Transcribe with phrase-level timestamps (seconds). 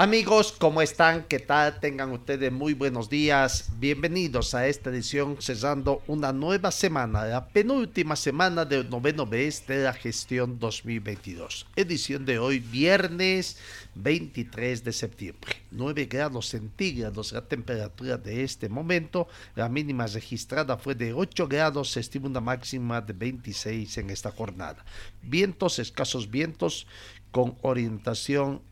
[0.00, 1.24] Amigos, ¿cómo están?
[1.24, 1.80] ¿Qué tal?
[1.80, 3.68] Tengan ustedes muy buenos días.
[3.80, 9.82] Bienvenidos a esta edición cesando una nueva semana, la penúltima semana del noveno mes de
[9.82, 11.66] la gestión 2022.
[11.74, 13.58] Edición de hoy, viernes
[13.96, 15.56] 23 de septiembre.
[15.72, 19.26] 9 grados centígrados la temperatura de este momento.
[19.56, 21.90] La mínima registrada fue de 8 grados.
[21.90, 24.84] Se estima una máxima de 26 en esta jornada.
[25.22, 26.86] Vientos, escasos vientos
[27.32, 28.62] con orientación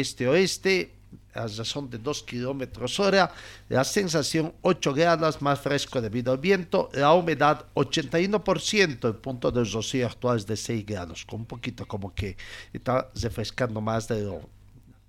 [0.00, 0.92] este-oeste,
[1.34, 3.32] a razón de 2 kilómetros hora,
[3.68, 9.64] la sensación 8 grados más fresco debido al viento, la humedad 81%, el punto de
[9.64, 12.36] rocío actual es de 6 grados, con un poquito como que
[12.72, 14.40] está refrescando más de lo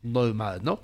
[0.02, 0.82] normal, ¿no?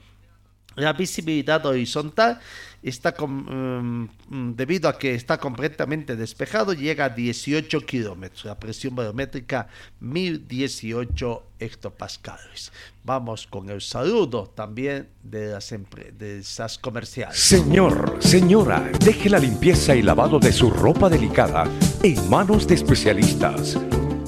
[0.75, 2.39] La visibilidad horizontal
[2.81, 8.45] está con, um, debido a que está completamente despejado, llega a 18 kilómetros.
[8.45, 9.67] La presión barométrica
[9.99, 12.71] 1018 hectopascales.
[13.03, 17.37] Vamos con el saludo también de las empresas comerciales.
[17.37, 21.65] Señor, señora, deje la limpieza y lavado de su ropa delicada
[22.01, 23.77] en manos de especialistas.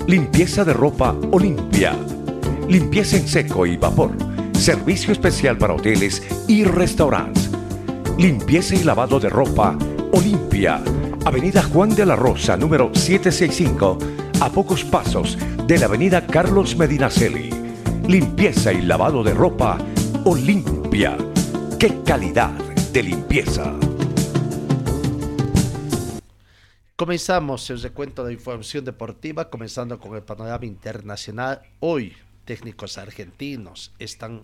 [0.08, 1.98] Limpieza de ropa Olimpia.
[2.68, 4.33] Limpieza en seco y vapor
[4.64, 7.50] Servicio especial para hoteles y restaurantes.
[8.18, 9.78] Limpieza y lavado de ropa
[10.14, 10.82] Olimpia.
[11.26, 13.98] Avenida Juan de la Rosa, número 765,
[14.40, 15.38] a pocos pasos
[15.68, 17.50] de la Avenida Carlos Medinaceli.
[18.08, 19.80] Limpieza y lavado de ropa
[20.24, 21.18] Olimpia.
[21.78, 22.52] ¡Qué calidad
[22.94, 23.74] de limpieza!
[26.96, 31.64] Comenzamos el recuento de información deportiva, comenzando con el panorama internacional.
[31.82, 32.14] Hoy,
[32.46, 34.44] técnicos argentinos están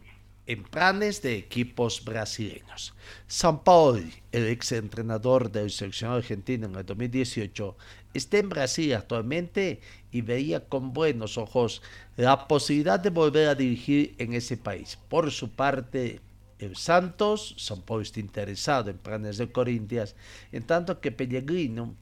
[0.49, 2.95] en planes de equipos brasileños.
[3.27, 7.77] San Paoli, el ex entrenador del seleccionado argentino en el 2018,
[8.15, 9.79] está en Brasil actualmente
[10.11, 11.83] y veía con buenos ojos
[12.17, 14.97] la posibilidad de volver a dirigir en ese país.
[15.07, 16.19] Por su parte,
[16.57, 20.15] el Santos, San Paoli está interesado en planes de Corintias,
[20.51, 21.93] en tanto que Pellegrino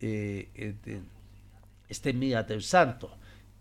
[0.00, 1.02] eh, eh,
[1.88, 3.10] está en mira del Santos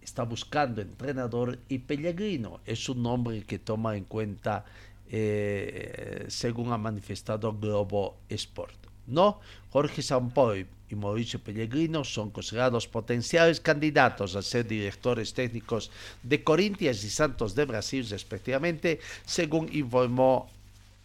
[0.07, 4.63] está buscando entrenador y Pellegrino es un nombre que toma en cuenta
[5.09, 8.87] eh, según ha manifestado Globo Sport.
[9.07, 15.91] No, Jorge Sampoy y Mauricio Pellegrino son considerados potenciales candidatos a ser directores técnicos
[16.23, 20.49] de Corinthians y Santos de Brasil respectivamente, según informó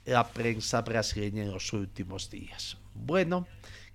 [0.05, 2.77] la prensa brasileña en los últimos días.
[2.95, 3.49] Bueno,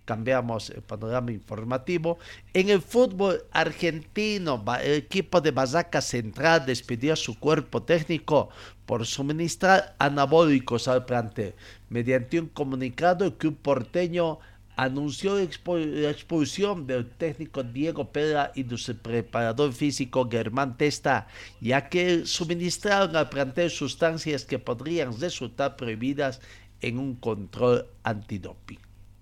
[0.07, 2.17] cambiamos el panorama informativo.
[2.53, 8.49] En el fútbol argentino, el equipo de Bazaca Central despidió a su cuerpo técnico
[8.85, 11.53] por suministrar anabólicos al plantel.
[11.89, 14.39] Mediante un comunicado, el club porteño
[14.77, 21.27] anunció la expulsión del técnico Diego Pera y de su preparador físico Germán Testa,
[21.59, 26.39] ya que suministraron al plantel sustancias que podrían resultar prohibidas
[26.79, 28.79] en un control antidoping.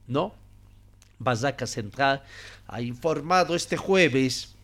[0.07, 0.44] ¿No?
[1.19, 2.23] Bazaca Central
[2.67, 4.55] ha informado este jueves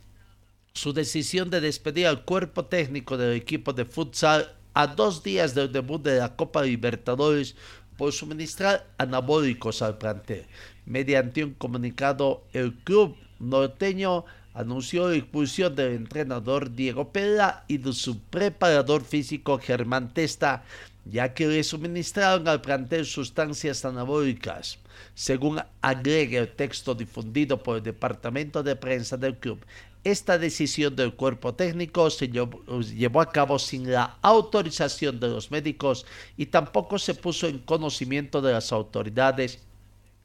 [0.73, 5.71] su decisión de despedir al cuerpo técnico del equipo de futsal a dos días del
[5.71, 7.55] debut de la Copa Libertadores
[7.97, 10.45] por suministrar anabólicos al plantel.
[10.85, 17.93] Mediante un comunicado, el club norteño anunció la expulsión del entrenador Diego Pera y de
[17.93, 20.63] su preparador físico Germán Testa,
[21.05, 24.77] ya que le suministraron al plantel sustancias anabólicas.
[25.15, 29.59] Según agrega el texto difundido por el Departamento de Prensa del club,
[30.03, 36.07] esta decisión del cuerpo técnico se llevó a cabo sin la autorización de los médicos
[36.37, 39.59] y tampoco se puso en conocimiento de las autoridades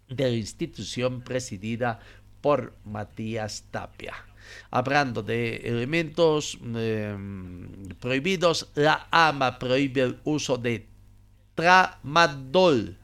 [0.08, 2.00] de la institución presidida
[2.46, 4.14] por Matías Tapia.
[4.70, 7.66] Hablando de elementos em,
[7.98, 10.87] prohibidos, la AMA prohíbe el uso de
[11.56, 12.96] tramadol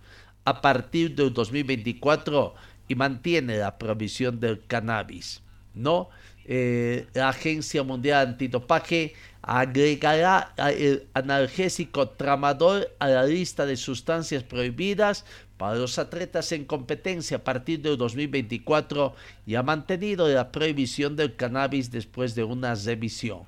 [0.44, 2.54] a partir del 2024
[2.86, 5.42] y mantiene la provisión del cannabis.
[5.74, 6.10] ¿no?
[6.44, 15.24] Eh, la Agencia Mundial Antidopaje agregará el analgésico tramador a la lista de sustancias prohibidas
[15.62, 19.14] para los atletas en competencia a partir del 2024
[19.46, 23.42] y ha mantenido la prohibición del cannabis después de una revisión.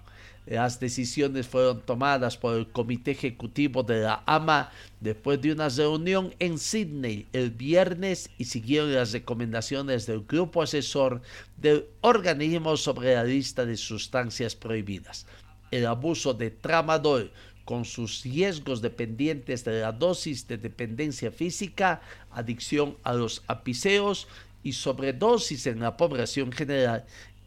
[0.47, 4.71] Las decisiones fueron tomadas por el Comité Ejecutivo de la AMA
[5.01, 11.21] después de una reunión en Sydney el viernes y siguieron las recomendaciones del Grupo Asesor
[11.57, 15.27] del organismo sobre la lista de sustancias prohibidas.
[15.73, 17.33] El abuso de tramadol
[17.65, 24.29] con sus riesgos dependientes de la dosis de dependencia física, adicción a los apiceos
[24.63, 27.05] y sobredosis en la población general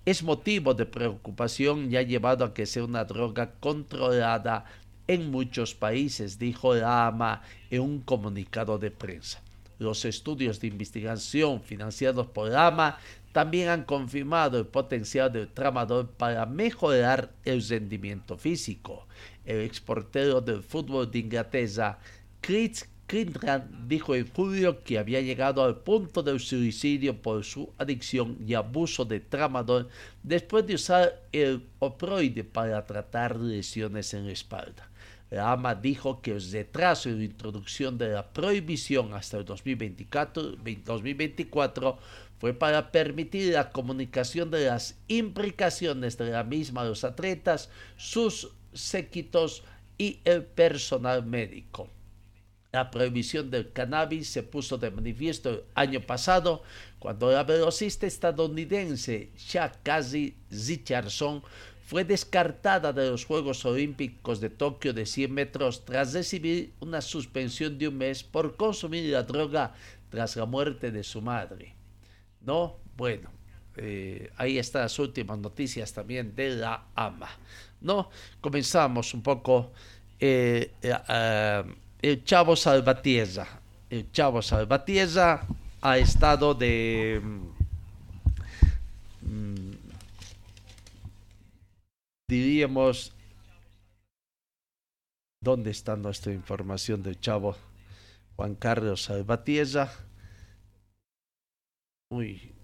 [0.08, 4.64] es motivo de preocupación y ha llevado a que sea una droga controlada
[5.06, 9.42] en muchos países, dijo la AMA en un comunicado de prensa.
[9.80, 12.98] Los estudios de investigación financiados por la AMA
[13.34, 19.06] también han confirmado el potencial del tramador para mejorar el rendimiento físico.
[19.48, 21.98] El exportero del fútbol de Inglaterra,
[22.42, 28.38] Chris Clinton dijo en julio que había llegado al punto del suicidio por su adicción
[28.46, 29.88] y abuso de tramador
[30.22, 34.90] después de usar el oproide para tratar lesiones en la espalda.
[35.30, 40.58] La AMA dijo que el retraso en la introducción de la prohibición hasta el 2024,
[40.84, 41.98] 2024
[42.40, 48.52] fue para permitir la comunicación de las implicaciones de la misma a los atletas, sus
[48.78, 49.64] séquitos
[49.98, 51.90] y el personal médico.
[52.72, 56.64] La prohibición del cannabis se puso de manifiesto el año pasado
[57.00, 61.42] cuando la velocista estadounidense Shakazi Richardson
[61.88, 67.78] fue descartada de los Juegos Olímpicos de Tokio de 100 metros tras recibir una suspensión
[67.78, 69.74] de un mes por consumir la droga
[70.10, 71.76] tras la muerte de su madre.
[72.42, 72.76] ¿No?
[72.98, 73.30] Bueno,
[73.78, 77.30] eh, ahí están las últimas noticias también de la AMA.
[77.82, 78.10] ¿No?
[78.42, 79.72] Comenzamos un poco.
[80.20, 81.64] Eh, eh,
[82.02, 83.48] el Chavo Salvatierra.
[83.90, 85.46] El Chavo Salvatierra
[85.82, 87.22] ha estado de...
[89.22, 89.72] Mm,
[92.28, 93.14] diríamos...
[95.40, 97.56] ¿Dónde está nuestra información del Chavo
[98.36, 99.92] Juan Carlos Salvatierra?
[102.10, 102.58] Muy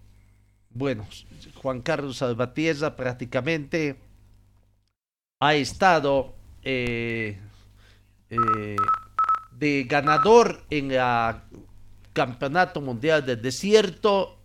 [0.75, 1.07] bueno,
[1.61, 3.95] Juan Carlos Salvatierra prácticamente
[5.43, 7.37] ha estado eh,
[8.29, 8.75] eh,
[9.51, 11.35] de ganador en el
[12.13, 14.37] Campeonato Mundial del Desierto.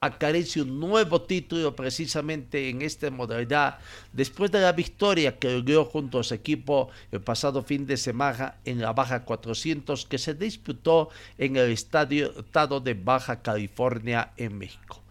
[0.00, 3.78] Acaricia un nuevo título precisamente en esta modalidad
[4.12, 8.58] después de la victoria que logró junto a su equipo el pasado fin de semana
[8.64, 11.08] en la Baja 400 que se disputó
[11.38, 15.03] en el estadio Estado de Baja California en México.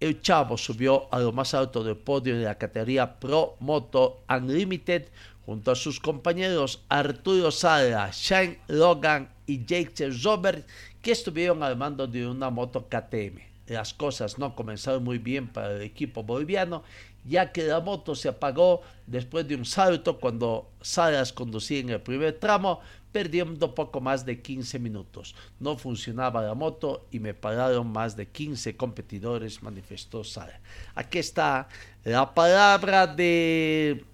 [0.00, 5.08] El Chavo subió a lo más alto del podio en la categoría Pro Moto Unlimited
[5.44, 10.64] junto a sus compañeros Arturo Sala, Shane Logan y Jake Robert,
[11.02, 13.40] que estuvieron al mando de una moto KTM.
[13.66, 16.84] Las cosas no comenzaron muy bien para el equipo boliviano,
[17.24, 22.00] ya que la moto se apagó después de un salto cuando Salas conducía en el
[22.00, 22.80] primer tramo,
[23.12, 25.34] perdiendo poco más de 15 minutos.
[25.60, 30.60] No funcionaba la moto y me pararon más de 15 competidores, manifestó Salas.
[30.94, 31.68] Aquí está
[32.04, 34.04] la palabra de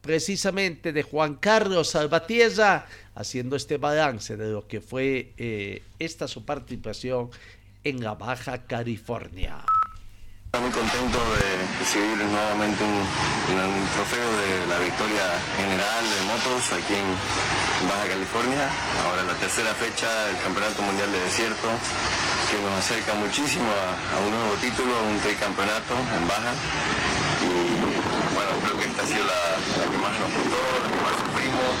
[0.00, 6.44] precisamente de Juan Carlos Salvatierra, haciendo este balance de lo que fue eh, esta su
[6.44, 7.30] participación
[7.84, 9.64] en la Baja California.
[10.60, 13.00] Muy contento de recibir nuevamente un,
[13.94, 17.08] trofeo de la victoria general de motos aquí en
[17.88, 18.68] Baja California.
[19.04, 21.68] Ahora la tercera fecha del Campeonato Mundial de Desierto
[22.50, 26.52] que nos acerca muchísimo a, un nuevo título, un tricampeonato en Baja.
[27.42, 27.80] Y
[28.36, 29.56] bueno, creo que esta ha sido la,
[29.88, 31.72] que más nos costó, la que más sufrimos.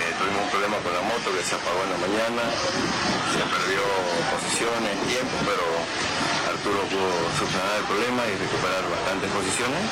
[0.00, 2.42] Eh, tuvimos un problema con la moto que se apagó en la mañana,
[3.36, 3.84] se perdió
[4.32, 5.66] posiciones, tiempo, pero
[6.62, 9.82] Arturo pudo solucionar el problema y recuperar bastantes posiciones.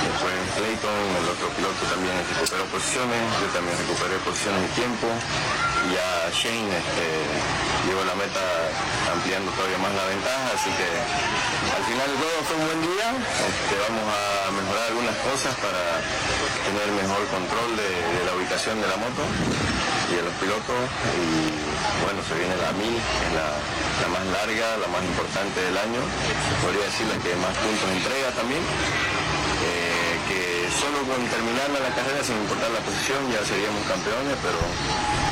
[0.00, 5.12] Después Clayton, el otro piloto también recuperó posiciones, yo también recuperé posiciones y tiempo.
[5.86, 7.06] Y ya Shane este,
[7.86, 8.42] llegó la meta
[9.12, 10.88] ampliando todavía más la ventaja, así que
[11.70, 13.06] al final de fue un buen día.
[13.14, 16.02] Este, vamos a mejorar algunas cosas para
[16.66, 17.90] tener mejor control de,
[18.26, 19.22] la ubicación de la moto
[20.10, 20.80] y de los pilotos.
[21.22, 21.54] Y
[22.02, 26.02] bueno, se viene la mil, es la, más larga, la más importante del año.
[26.66, 28.62] Podría decir la que más puntos entrega también.
[30.80, 34.58] Solo con terminar la carrera sin importar la posición ya seríamos campeones, pero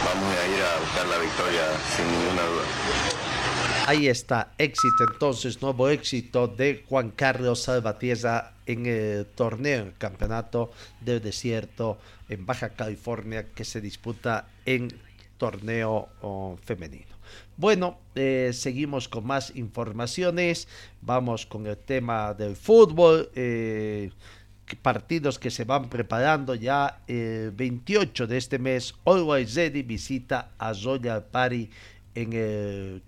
[0.06, 2.64] vamos a ir a buscar la victoria sin ninguna duda.
[3.86, 10.70] Ahí está, éxito entonces, nuevo éxito de Juan Carlos Salvatierra en el torneo, el campeonato
[11.02, 11.98] del desierto
[12.30, 14.88] en Baja California que se disputa en
[15.36, 17.14] torneo oh, femenino.
[17.58, 20.68] Bueno, eh, seguimos con más informaciones,
[21.02, 23.30] vamos con el tema del fútbol.
[23.34, 24.10] Eh,
[24.82, 28.94] partidos que se van preparando ya el 28 de este mes.
[29.04, 31.70] Always Ready visita a Royal Party
[32.14, 33.02] en el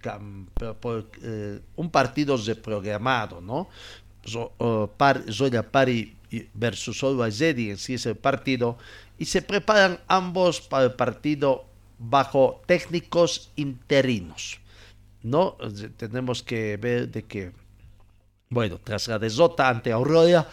[0.80, 3.68] por, eh, un partido reprogramado, ¿no?
[4.24, 6.16] Royal Party
[6.54, 8.76] versus Always Ready en sí es el partido
[9.18, 11.64] y se preparan ambos para el partido
[11.98, 14.60] bajo técnicos interinos.
[15.26, 15.56] ¿no?
[15.96, 17.52] Tenemos que ver de que,
[18.48, 20.48] bueno, tras la derrota ante Aurora,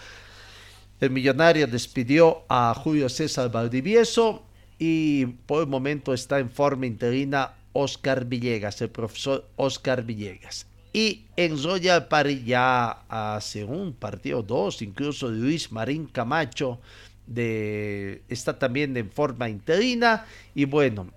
[1.04, 4.44] el millonario despidió a Julio César Valdivieso
[4.80, 10.66] y por el momento está en forma interina Oscar Villegas, el profesor Oscar Villegas.
[10.94, 16.80] Y en Royal Party ya hace un partido, dos, incluso Luis Marín Camacho
[17.28, 20.26] de, está también en forma interina.
[20.56, 21.08] Y bueno,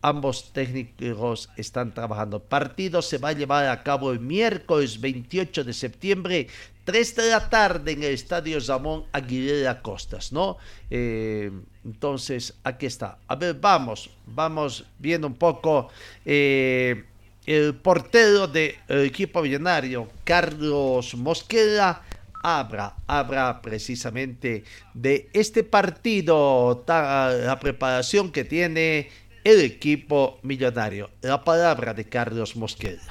[0.00, 2.40] ambos técnicos están trabajando.
[2.40, 6.46] Partido se va a llevar a cabo el miércoles 28 de septiembre,
[6.84, 10.56] 3 de la tarde en el Estadio Ramón Aguilera Costas, ¿no?
[10.90, 11.50] Eh,
[11.84, 13.18] entonces, aquí está.
[13.28, 15.88] A ver, vamos, vamos viendo un poco.
[16.24, 17.04] Eh,
[17.44, 22.02] el portero del equipo millonario, Carlos Mosquera,
[22.42, 29.08] habla precisamente de este partido, la preparación que tiene
[29.44, 31.10] el equipo millonario.
[31.20, 33.02] La palabra de Carlos Mosqueda.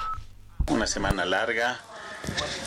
[0.67, 1.79] Una semana larga,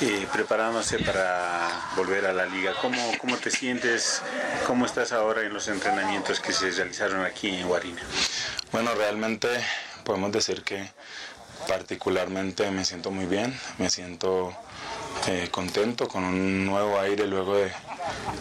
[0.00, 2.74] eh, preparándose para volver a la liga.
[2.80, 4.20] ¿Cómo, ¿Cómo te sientes?
[4.66, 8.02] ¿Cómo estás ahora en los entrenamientos que se realizaron aquí en Guarina?
[8.72, 9.48] Bueno, realmente
[10.04, 10.90] podemos decir que
[11.68, 14.52] particularmente me siento muy bien, me siento
[15.28, 17.72] eh, contento con un nuevo aire luego de,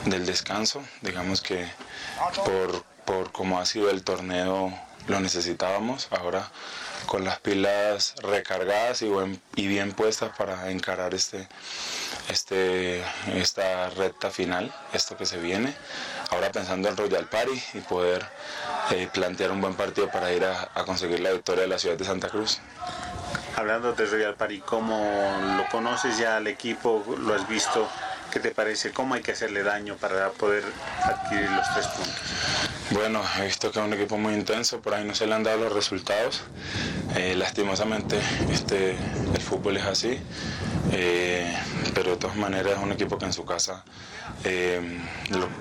[0.05, 0.83] del descanso.
[1.01, 1.65] Digamos que
[2.43, 4.73] por, por cómo ha sido el torneo
[5.07, 6.07] lo necesitábamos.
[6.11, 6.49] Ahora
[7.05, 9.11] con las pilas recargadas y,
[9.55, 11.47] y bien puestas para encarar este,
[12.29, 13.03] este,
[13.35, 15.73] esta recta final, esto que se viene.
[16.31, 18.25] Ahora pensando en Royal Party y poder
[18.91, 21.97] eh, plantear un buen partido para ir a, a, conseguir la victoria de la ciudad
[21.97, 22.59] de Santa Cruz.
[23.55, 27.03] Hablando de Royal Party, ¿cómo lo conoces ya al equipo?
[27.19, 27.87] ¿Lo has visto?
[28.33, 28.89] ¿Qué te parece?
[28.89, 30.63] ¿Cómo hay que hacerle daño para poder
[31.03, 32.15] adquirir los tres puntos?
[32.89, 35.43] Bueno, he visto que es un equipo muy intenso, por ahí no se le han
[35.43, 36.41] dado los resultados.
[37.15, 38.19] Eh, lastimosamente
[38.51, 38.97] este,
[39.35, 40.19] el fútbol es así,
[40.91, 41.55] eh,
[41.93, 43.83] pero de todas maneras es un equipo que en su casa,
[44.43, 44.99] eh,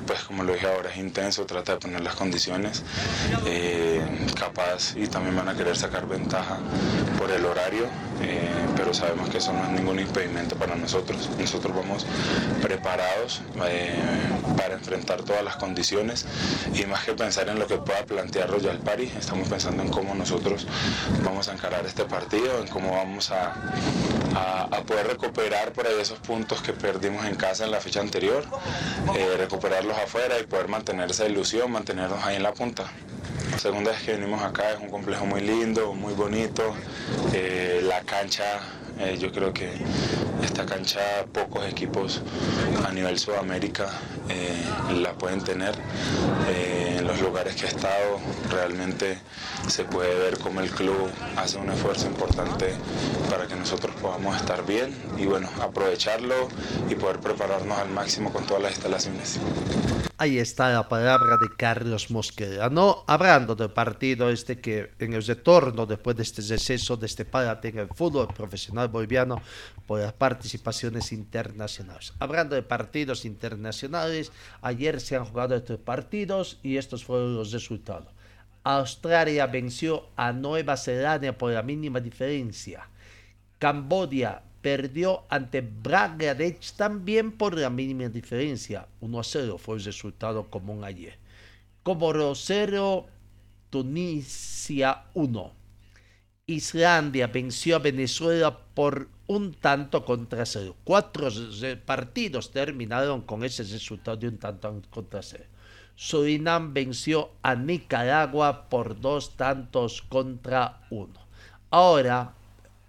[0.07, 2.83] pues como lo dije ahora, es intenso, trata de poner las condiciones,
[4.39, 6.59] capaz y también van a querer sacar ventaja
[7.19, 7.87] por el horario,
[8.77, 11.31] pero sabemos que eso no es ningún impedimento para nosotros.
[11.39, 12.07] Nosotros vamos
[12.61, 13.43] preparados
[14.57, 16.27] para enfrentar todas las condiciones
[16.75, 20.15] y más que pensar en lo que pueda plantear Royal Party, estamos pensando en cómo
[20.15, 20.67] nosotros
[21.25, 23.55] vamos a encarar este partido, en cómo vamos a,
[24.87, 28.45] poder recuperar por ahí esos puntos que perdimos en casa en la fecha anterior,
[29.15, 32.85] eh, recuperarlos afuera y poder mantener esa ilusión, mantenernos ahí en la punta.
[33.51, 36.75] La segunda vez que venimos acá es un complejo muy lindo, muy bonito,
[37.33, 38.61] eh, la cancha
[39.03, 39.71] eh, yo creo que
[40.43, 41.01] esta cancha
[41.33, 42.23] pocos equipos
[42.87, 43.91] a nivel Sudamérica
[44.29, 44.55] eh,
[45.01, 45.75] la pueden tener.
[46.49, 49.19] Eh, en los lugares que he estado realmente
[49.69, 52.75] se puede ver cómo el club hace un esfuerzo importante
[53.29, 56.49] para que nosotros podamos estar bien y bueno, aprovecharlo
[56.89, 59.41] y poder prepararnos al máximo con todas las instalaciones.
[60.23, 63.03] Ahí está la palabra de Carlos Mosquera, ¿no?
[63.09, 67.71] Hablando del partido este que en el retorno después de este receso, de este parate
[67.71, 69.43] en el fútbol profesional boliviano
[69.87, 72.13] por las participaciones internacionales.
[72.19, 74.31] Hablando de partidos internacionales,
[74.61, 78.09] ayer se han jugado estos partidos y estos fueron los resultados.
[78.65, 82.89] Australia venció a Nueva Zelanda por la mínima diferencia.
[83.59, 88.87] Cambodia perdió ante Bangladesh también por la mínima diferencia.
[89.01, 91.19] 1 a 0 fue el resultado común ayer.
[91.83, 93.07] Comoro 0,
[93.69, 95.62] Tunisia 1.
[96.53, 100.77] Islandia venció a Venezuela por un tanto contra cero.
[100.85, 101.29] Cuatro
[101.85, 105.45] partidos terminaron con ese resultado de un tanto contra cero.
[105.95, 111.21] Surinam venció a Nicaragua por dos tantos contra uno.
[111.71, 112.35] Ahora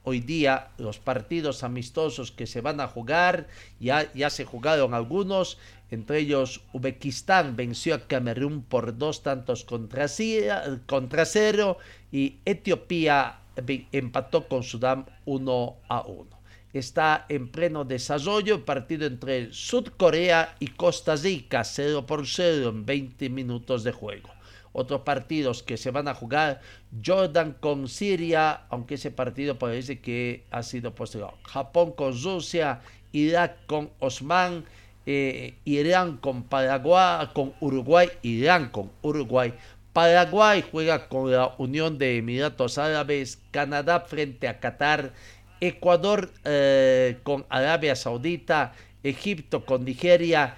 [0.04, 3.48] hoy día los partidos amistosos que se van a jugar,
[3.80, 5.58] ya, ya se jugaron algunos,
[5.94, 11.78] Entre ellos, Uzbekistán venció a Camerún por dos tantos contra, cero
[12.12, 13.43] y Etiopía
[13.92, 16.44] empató con Sudán 1 a 1.
[16.74, 22.86] Está en pleno desarrollo el partido entre Sudcorea y Costa Rica, 0 por 0 en
[22.86, 24.30] 20 minutos de juego.
[24.72, 26.62] Otros partidos que se van a jugar,
[27.06, 31.38] Jordan con Siria, aunque ese partido parece que ha sido postergado.
[31.44, 32.82] Japón con Rusia,
[33.12, 34.66] Irak con Osman,
[35.06, 39.54] eh, Irán con Paraguay, con Uruguay, Irán con Uruguay.
[39.94, 45.14] Paraguay juega con la Unión de Emiratos Árabes, Canadá frente a Qatar,
[45.62, 48.74] Ecuador eh, con Arabia Saudita,
[49.04, 50.56] Egipto con Nigeria,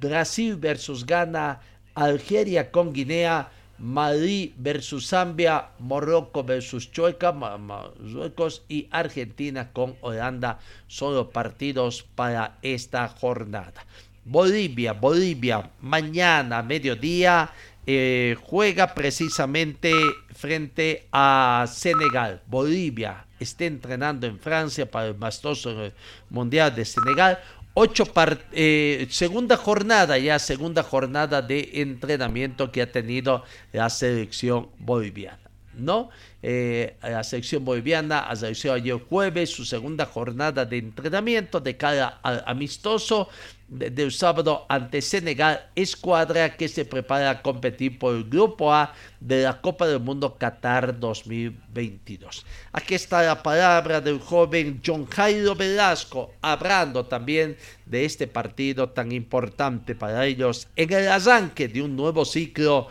[0.00, 1.60] Brasil versus Ghana,
[1.94, 10.60] Algeria con Guinea, Madrid versus Zambia, Morocco versus Chueca, Marruecos y Argentina con Holanda.
[10.86, 13.84] Son los partidos para esta jornada.
[14.24, 17.50] Bolivia, Bolivia, mañana, mediodía,
[17.86, 19.92] eh, juega precisamente
[20.34, 22.42] frente a Senegal.
[22.46, 25.90] Bolivia está entrenando en Francia para el mastoso
[26.30, 27.38] mundial de Senegal
[27.74, 28.04] ocho
[28.52, 35.38] eh, segunda jornada ya, segunda jornada de entrenamiento que ha tenido la selección boliviana.
[35.74, 36.10] ¿No?
[36.42, 42.42] Eh, la selección boliviana realizado ayer jueves su segunda jornada de entrenamiento de cara al
[42.46, 43.28] amistoso
[43.72, 49.44] del sábado ante Senegal, escuadra que se prepara a competir por el Grupo A de
[49.44, 52.44] la Copa del Mundo Qatar 2022.
[52.72, 59.10] Aquí está la palabra del joven John Jairo Velasco, hablando también de este partido tan
[59.10, 62.88] importante para ellos en el arranque de un nuevo ciclo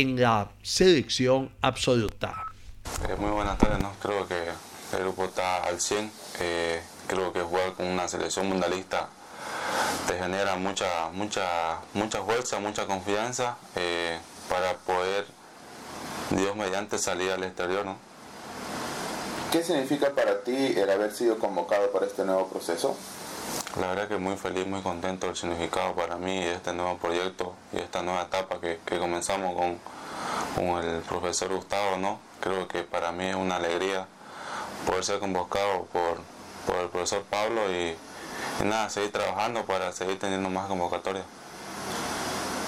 [0.00, 2.44] en la selección absoluta.
[3.08, 3.92] Eh, muy buenas tardes, ¿no?
[4.00, 4.44] creo que
[4.92, 9.08] el grupo está al 100, eh, creo que jugar con una selección mundialista
[10.06, 15.26] te genera mucha, mucha, mucha fuerza, mucha confianza eh, para poder,
[16.30, 17.84] Dios mediante, salir al exterior.
[17.84, 17.96] ¿no?
[19.50, 22.96] ¿Qué significa para ti el haber sido convocado para este nuevo proceso?
[23.80, 27.54] La verdad que muy feliz, muy contento del significado para mí de este nuevo proyecto
[27.72, 29.78] y esta nueva etapa que, comenzamos con,
[30.54, 32.18] con, el profesor Gustavo, ¿no?
[32.40, 34.06] Creo que para mí es una alegría
[34.86, 36.20] poder ser convocado por,
[36.66, 37.96] por el profesor Pablo y,
[38.60, 41.24] y nada, seguir trabajando para seguir teniendo más convocatorias.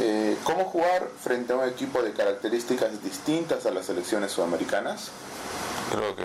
[0.03, 5.11] Eh, ¿Cómo jugar frente a un equipo de características distintas a las selecciones sudamericanas?
[5.91, 6.25] Creo que,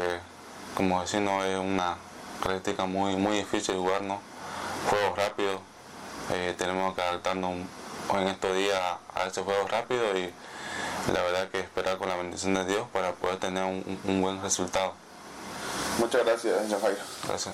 [0.76, 1.98] como no es una
[2.42, 4.22] característica muy, muy difícil jugar, ¿no?
[4.90, 5.60] Juegos rápidos,
[6.32, 7.52] eh, tenemos que adaptarnos
[8.14, 8.80] en estos días
[9.14, 10.32] a esos juegos rápidos y
[11.14, 14.94] la verdad que esperar con la bendición de Dios para poder tener un, buen resultado.
[16.00, 17.00] Muchas gracias, Jairo.
[17.28, 17.54] Gracias.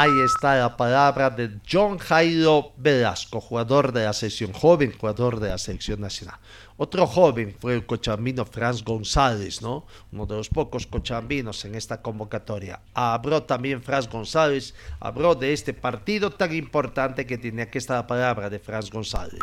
[0.00, 5.48] Ahí está la palabra de John Jairo Velasco, jugador de la selección joven, jugador de
[5.48, 6.38] la selección nacional.
[6.76, 9.88] Otro joven fue el cochabambino Franz González, ¿no?
[10.12, 12.80] Uno de los pocos cochabambinos en esta convocatoria.
[12.94, 18.48] Habló también Franz González, habló de este partido tan importante que tiene aquí esta palabra
[18.48, 19.40] de Franz González.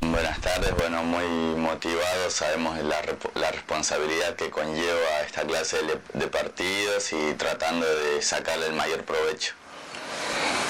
[0.00, 2.96] Buenas tardes, bueno, muy motivado, sabemos la,
[3.34, 9.04] la responsabilidad que conlleva esta clase de, de partidos y tratando de sacarle el mayor
[9.04, 9.52] provecho.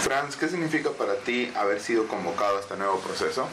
[0.02, 3.48] Franz, ¿qué significa para ti haber sido convocado a este nuevo proceso?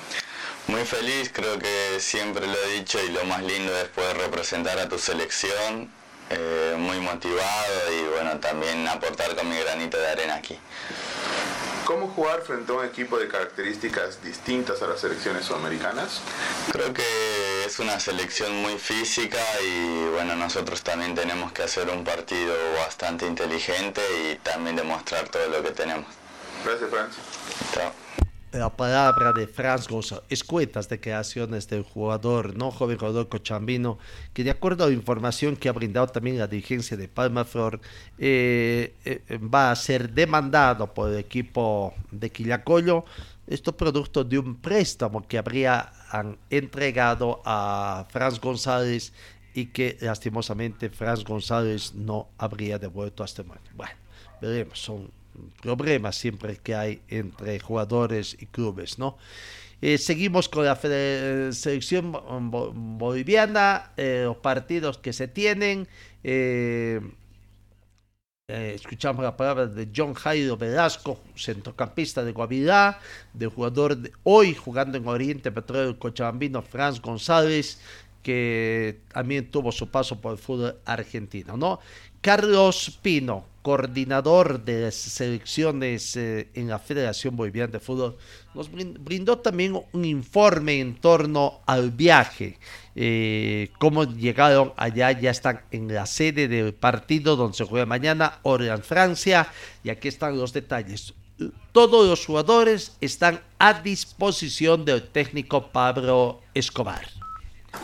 [0.68, 4.80] Muy feliz, creo que siempre lo he dicho y lo más lindo después de representar
[4.80, 5.92] a tu selección,
[6.30, 10.58] eh, muy motivado y bueno, también aportar con mi granito de arena aquí.
[11.86, 16.20] ¿Cómo jugar frente a un equipo de características distintas a las selecciones sudamericanas?
[16.72, 17.04] Creo que
[17.64, 23.28] es una selección muy física y bueno, nosotros también tenemos que hacer un partido bastante
[23.28, 26.08] inteligente y también demostrar todo lo que tenemos.
[26.66, 27.16] Gracias, Franz.
[28.56, 33.98] La palabra de Franz González, escuetas declaraciones del jugador, no joven jugador cochambino,
[34.34, 37.82] que de acuerdo a la información que ha brindado también la dirigencia de Palmaflor,
[38.18, 43.04] eh, eh, va a ser demandado por el equipo de Quillacollo.
[43.46, 45.92] Esto producto de un préstamo que habría
[46.50, 49.12] entregado a Franz González
[49.54, 53.70] y que lastimosamente Franz González no habría devuelto hasta el momento.
[53.76, 53.96] Bueno,
[54.42, 55.12] veremos, son
[55.62, 59.18] problemas siempre que hay entre jugadores y clubes, ¿no?
[59.82, 60.76] Eh, seguimos con la
[61.52, 62.12] selección
[62.98, 65.88] boliviana, eh, los partidos que se tienen.
[66.24, 67.02] Eh,
[68.48, 73.00] escuchamos la palabra de John Jairo Velasco, centrocampista de Guavirá,
[73.34, 77.80] del jugador hoy jugando en Oriente Petróleo Cochabambino, Franz González,
[78.22, 81.80] que también tuvo su paso por el fútbol argentino, ¿no?
[82.26, 88.18] Carlos Pino, coordinador de las selecciones eh, en la Federación Boliviana de Fútbol,
[88.56, 92.58] nos brindó también un informe en torno al viaje.
[92.96, 98.40] Eh, cómo llegaron allá, ya están en la sede del partido donde se juega mañana,
[98.44, 99.48] en Francia,
[99.84, 101.14] y aquí están los detalles.
[101.74, 107.08] Todos los jugadores están a disposición del técnico Pablo Escobar.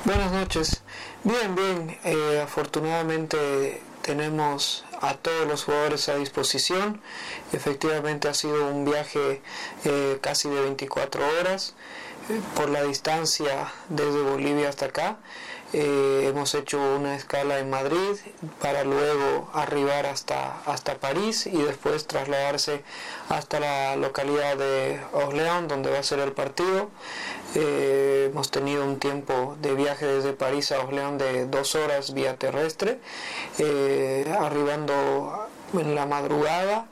[0.04, 0.82] Buenas noches.
[1.23, 1.95] Bien, bien.
[2.04, 7.01] Eh, afortunadamente tenemos a todos los jugadores a disposición.
[7.53, 9.41] Efectivamente ha sido un viaje
[9.85, 11.73] eh, casi de 24 horas
[12.29, 15.17] eh, por la distancia desde Bolivia hasta acá.
[15.73, 18.17] Eh, hemos hecho una escala en Madrid
[18.62, 22.84] para luego arribar hasta, hasta París y después trasladarse
[23.29, 26.89] hasta la localidad de Orléans donde va a ser el partido.
[27.55, 32.36] Eh, hemos tenido un tiempo de viaje desde París a Orléans de dos horas vía
[32.36, 32.99] terrestre,
[33.57, 36.88] eh, arribando en la madrugada.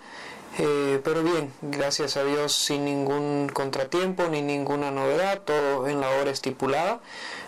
[1.04, 6.32] pero bien, gracias a Dios sin ningún contratiempo ni ninguna novedad, todo en la hora
[6.32, 7.00] estipulada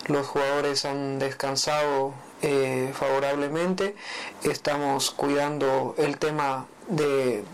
[0.06, 3.94] los jugadores han descansado eh, favorablemente,
[4.42, 7.44] estamos cuidando el tema de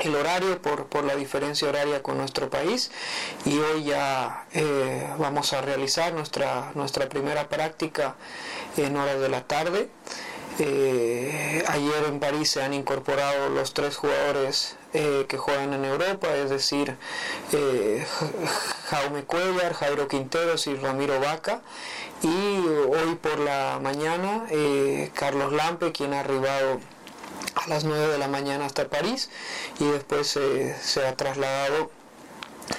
[0.00, 2.90] el horario por, la diferencia horaria con nuestro país
[3.44, 8.16] y hoy ya eh, vamos a realizar nuestra, nuestra primera práctica
[8.76, 9.88] en horas de la tarde.
[10.58, 16.28] Eh, ayer en París se han incorporado los tres jugadores eh, que juegan en Europa,
[16.34, 16.94] es decir,
[17.52, 18.06] eh,
[18.90, 21.62] Jaume Cuellar, Jairo Quinteros y Ramiro Vaca.
[22.22, 24.46] Y hoy por la mañana,
[25.14, 26.78] Carlos Lampe, quien ha arribado
[27.56, 29.28] a las 9 de la mañana hasta París
[29.80, 31.90] y después se ha trasladado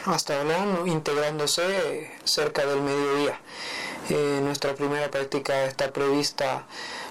[0.05, 3.37] hasta Orlando, integrándose cerca del mediodía.
[4.43, 6.65] nuestra primera práctica está prevista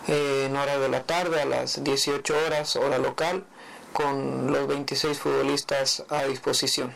[0.09, 3.45] eh, en hora de la tarde a las 18 horas hora local
[3.93, 6.93] con los 26 futbolistas a disposición.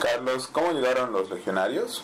[0.00, 2.02] Carlos, ¿cómo llegaron los legionarios?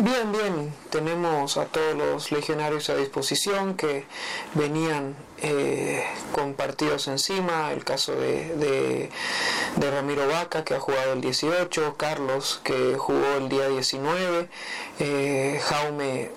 [0.00, 4.06] Bien, bien, tenemos a todos los legionarios a disposición que
[4.54, 9.10] venían eh, con partidos encima, el caso de,
[9.76, 14.48] de, Ramiro Vaca que ha jugado el 18, Carlos que jugó el día 19,
[15.00, 16.30] eh, Jaume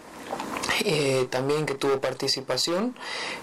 [0.86, 2.96] eh, también que tuvo participación.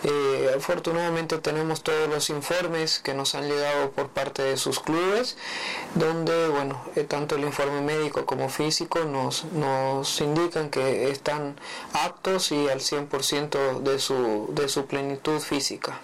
[0.04, 5.36] Eh, afortunadamente tenemos todos los informes que nos han llegado por parte de sus clubes,
[5.94, 11.56] donde bueno, eh, tanto el informe médico como físico nos, nos indican que están
[11.92, 16.00] aptos y al 100% de su, de su plenitud física.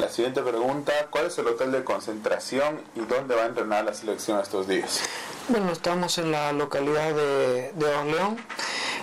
[0.00, 3.94] La siguiente pregunta, ¿cuál es el hotel de concentración y dónde va a entrenar la
[3.94, 5.00] selección estos días?
[5.48, 8.36] Bueno, estamos en la localidad de, de Orleón.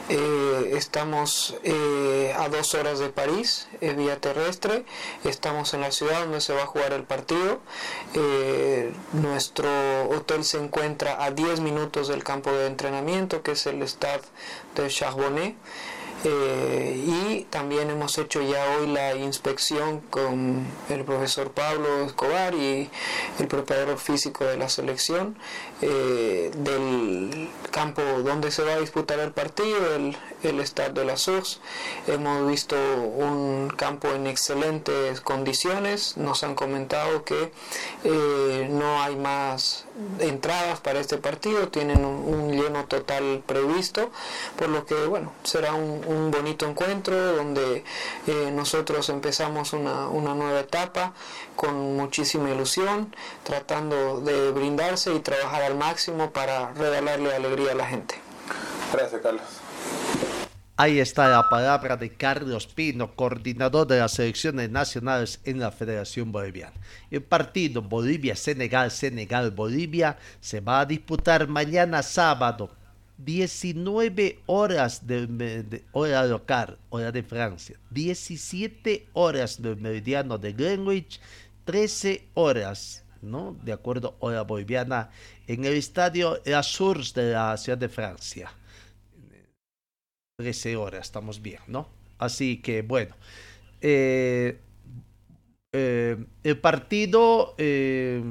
[0.09, 4.83] Eh, estamos eh, a dos horas de París, en vía terrestre.
[5.23, 7.61] Estamos en la ciudad donde se va a jugar el partido.
[8.13, 9.69] Eh, nuestro
[10.09, 14.23] hotel se encuentra a 10 minutos del campo de entrenamiento, que es el Stade
[14.75, 15.55] de Charbonnet.
[16.25, 22.89] Eh, y también hemos hecho ya hoy la inspección con el profesor Pablo Escobar y
[23.39, 25.35] el preparador físico de la selección
[25.85, 31.59] eh, del campo donde se va a disputar el partido, el, el de la SURS.
[32.07, 36.15] Hemos visto un campo en excelentes condiciones.
[36.15, 37.51] Nos han comentado que
[38.05, 39.85] eh, no hay más
[40.19, 44.09] entradas para este partido, tienen un, lleno total previsto,
[44.55, 47.83] por lo que bueno, será un, bonito encuentro donde
[48.27, 51.13] eh, nosotros empezamos una nueva etapa
[51.55, 57.85] con muchísima ilusión, tratando de brindarse y trabajar al máximo para regalarle alegría a la
[57.85, 58.15] gente.
[58.91, 59.43] Gracias, Carlos.
[60.75, 66.31] Ahí está la palabra de Carlos Pino, coordinador de las selecciones nacionales en la Federación
[66.31, 66.73] Boliviana.
[67.11, 72.71] El partido Bolivia-Senegal, Senegal-Bolivia se va a disputar mañana sábado,
[73.19, 81.21] 19 horas de, hora local, hora de Francia, 17 horas del meridiano de Greenwich,
[81.65, 83.57] 13 horas, ¿no?
[83.63, 85.09] De acuerdo a hora boliviana,
[85.47, 88.51] en el estadio La Source de la ciudad de Francia.
[90.37, 91.87] 13 horas, estamos bien, ¿no?
[92.17, 93.15] Así que bueno,
[93.81, 94.59] eh,
[95.71, 98.21] eh, el partido eh,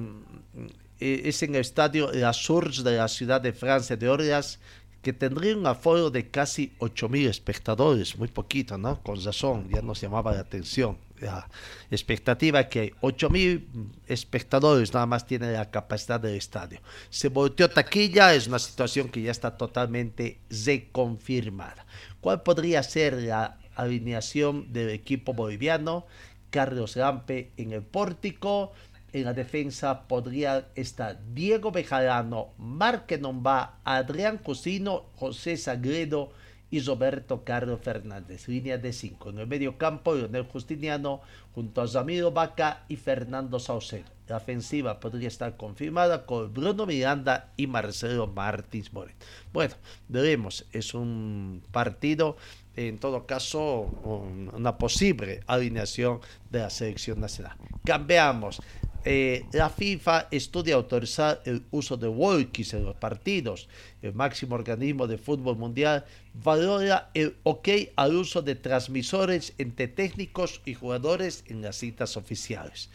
[0.99, 4.59] es en el estadio La Source de la ciudad de Francia de Orleans,
[5.01, 9.03] que tendría un aforo de casi 8.000 espectadores, muy poquito, ¿no?
[9.03, 11.49] Con razón, ya nos llamaba la atención la
[11.91, 13.65] expectativa que hay 8.000
[14.07, 16.81] espectadores nada más tiene la capacidad del estadio.
[17.09, 21.87] Se volteó taquilla, es una situación que ya está totalmente reconfirmada.
[22.21, 26.07] ¿Cuál podría ser la alineación del equipo boliviano.
[26.51, 28.73] Carlos Lampe en el pórtico.
[29.13, 36.33] En la defensa podría estar Diego Bejarano, Marque Nomba, Adrián Cosino, José Sagredo
[36.73, 38.49] y Roberto Carlos Fernández.
[38.49, 39.29] Línea de 5.
[39.29, 41.21] En el medio campo, Leonel Justiniano
[41.55, 44.07] junto a Zamiro Vaca y Fernando Saucedo.
[44.27, 49.19] La ofensiva podría estar confirmada con Bruno Miranda y Marcelo Martins Moreno.
[49.53, 49.75] Bueno,
[50.09, 50.65] veremos.
[50.73, 52.39] Es un partido,
[52.75, 53.83] en todo caso,
[54.55, 57.59] una posible alineación de la selección nacional.
[57.85, 58.63] Cambiamos.
[59.05, 63.69] Eh, la FIFA estudia autorizar el uso de walkies en los partidos.
[64.01, 70.61] El máximo organismo de fútbol mundial valora el ok al uso de transmisores entre técnicos
[70.65, 72.91] y jugadores en las citas oficiales.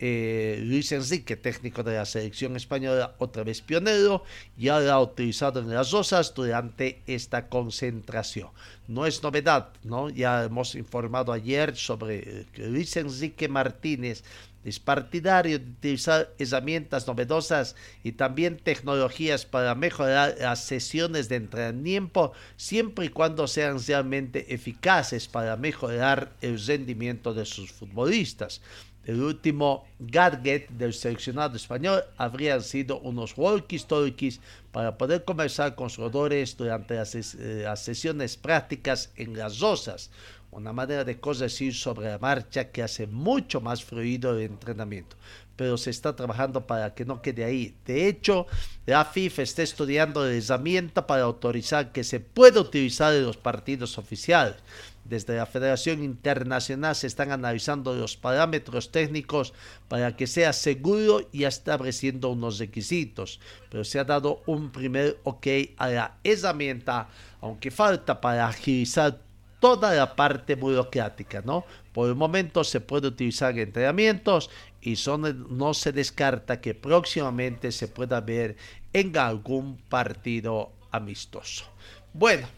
[0.00, 4.22] Eh, Luis Enrique, técnico de la selección española, otra vez pionero,
[4.56, 8.50] ya lo ha utilizado en las Rosas durante esta concentración.
[8.86, 10.08] No es novedad, ¿no?
[10.08, 14.22] Ya hemos informado ayer sobre que Luis Enrique Martínez
[14.64, 22.32] es partidario de utilizar herramientas novedosas y también tecnologías para mejorar las sesiones de entrenamiento
[22.56, 28.60] siempre y cuando sean realmente eficaces para mejorar el rendimiento de sus futbolistas.
[29.08, 34.38] El último gadget del seleccionado español habrían sido unos walkies-talkies
[34.70, 40.10] para poder conversar con jugadores durante las, eh, sesiones prácticas en las rosas
[40.50, 45.16] una manera de corregir sobre la marcha que hace mucho más fluido el entrenamiento.
[45.56, 47.74] Pero se está trabajando para que no quede ahí.
[47.84, 48.46] De hecho,
[48.86, 53.98] la FIFA está estudiando la herramienta para autorizar que se pueda utilizar en los partidos
[53.98, 54.56] oficiales.
[55.04, 59.54] Desde la Federación Internacional se están analizando los parámetros técnicos
[59.88, 63.40] para que sea seguro y estableciendo unos requisitos.
[63.70, 65.46] Pero se ha dado un primer ok
[65.78, 67.08] a la herramienta,
[67.40, 69.18] aunque falta para agilizar
[69.60, 71.64] toda la parte burocrática, ¿no?
[71.92, 77.72] Por el momento se puede utilizar en entrenamientos y son, no se descarta que próximamente
[77.72, 78.56] se pueda ver
[78.92, 81.64] en algún partido amistoso.
[82.12, 82.48] Bueno,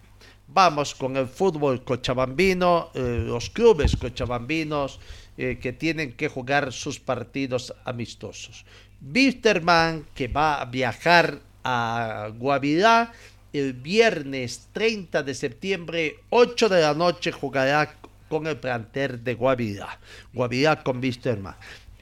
[0.48, 5.00] vamos con el fútbol cochabambino, eh, los clubes cochabambinos
[5.36, 8.64] eh, que tienen que jugar sus partidos amistosos.
[9.00, 13.12] Wisterman, que va a viajar a Guavirá,
[13.52, 17.96] el viernes 30 de septiembre, 8 de la noche, jugará
[18.28, 19.98] con el planter de Guavirá.
[20.32, 21.56] Guavirá con Wisterman.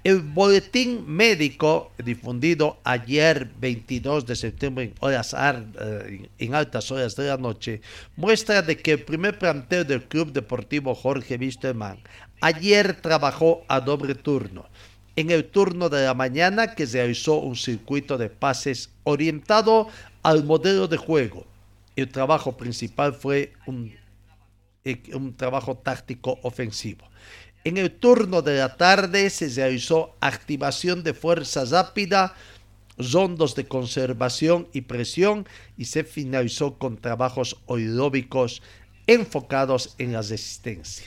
[0.04, 7.26] El boletín médico difundido ayer 22 de septiembre en, horas, eh, en altas horas de
[7.26, 7.80] la noche
[8.14, 11.98] muestra de que el primer plantel del Club Deportivo Jorge Wisterman
[12.40, 14.66] ayer trabajó a doble turno.
[15.16, 19.88] En el turno de la mañana que se realizó un circuito de pases orientado
[20.28, 21.46] al modelo de juego.
[21.96, 23.94] El trabajo principal fue un,
[24.84, 27.08] eh, un trabajo táctico ofensivo.
[27.64, 32.34] En el turno de la tarde se realizó activación de fuerza rápida,
[32.98, 35.46] rondos de conservación y presión
[35.78, 38.60] y se finalizó con trabajos aeróbicos
[39.06, 41.06] enfocados en la resistencia.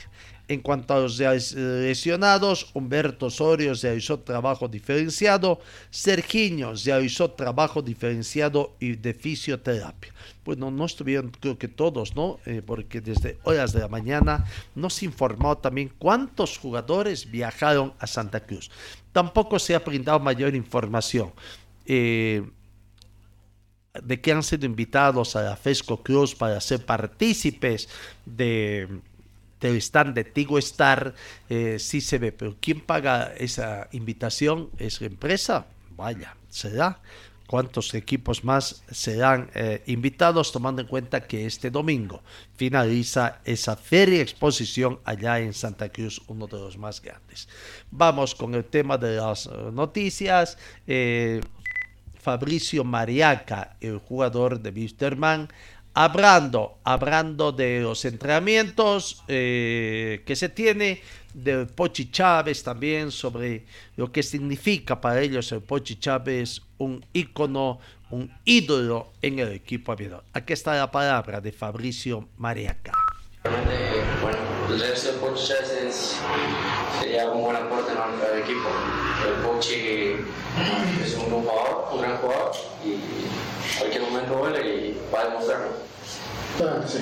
[0.52, 8.96] En cuanto a los lesionados, Humberto Osorio realizó trabajo diferenciado, Sergiño realizó trabajo diferenciado y
[8.96, 10.12] de fisioterapia.
[10.44, 12.38] Bueno, no estuvieron creo que todos, ¿no?
[12.44, 18.40] Eh, porque desde horas de la mañana nos informó también cuántos jugadores viajaron a Santa
[18.40, 18.70] Cruz.
[19.10, 21.32] Tampoco se ha brindado mayor información.
[21.86, 22.42] Eh,
[24.02, 27.88] de que han sido invitados a la FESCO Cruz para ser partícipes
[28.24, 28.88] de
[29.62, 31.14] del stand de Tigo Star
[31.48, 34.68] eh, sí se ve, pero ¿quién paga esa invitación?
[34.76, 35.66] ¿Es la empresa?
[35.96, 37.00] Vaya, será.
[37.46, 42.22] ¿Cuántos equipos más serán eh, invitados tomando en cuenta que este domingo
[42.56, 47.48] finaliza esa feria exposición allá en Santa Cruz, uno de los más grandes?
[47.90, 50.56] Vamos con el tema de las eh, noticias.
[52.22, 55.48] Fabricio Mariaca, el jugador de Wisterman,
[55.94, 61.00] hablando, hablando de los entrenamientos eh, que se tiene,
[61.34, 63.64] de Pochi Chávez también, sobre
[63.96, 67.78] lo que significa para ellos el Pochi Chávez, un ícono,
[68.10, 70.24] un ídolo en el equipo aviador.
[70.32, 72.92] Aquí está la palabra de Fabricio Mariaca.
[73.42, 76.16] Bueno, el regreso de Pochi Chávez
[77.00, 78.04] sería un buen aporte ¿no?
[78.04, 78.68] al equipo.
[79.26, 79.74] El Pochi
[81.02, 82.52] es un, buen jugador, un gran jugador
[82.84, 85.92] y cualquier momento vuelve y va a demostrarlo.
[86.86, 86.98] Sí.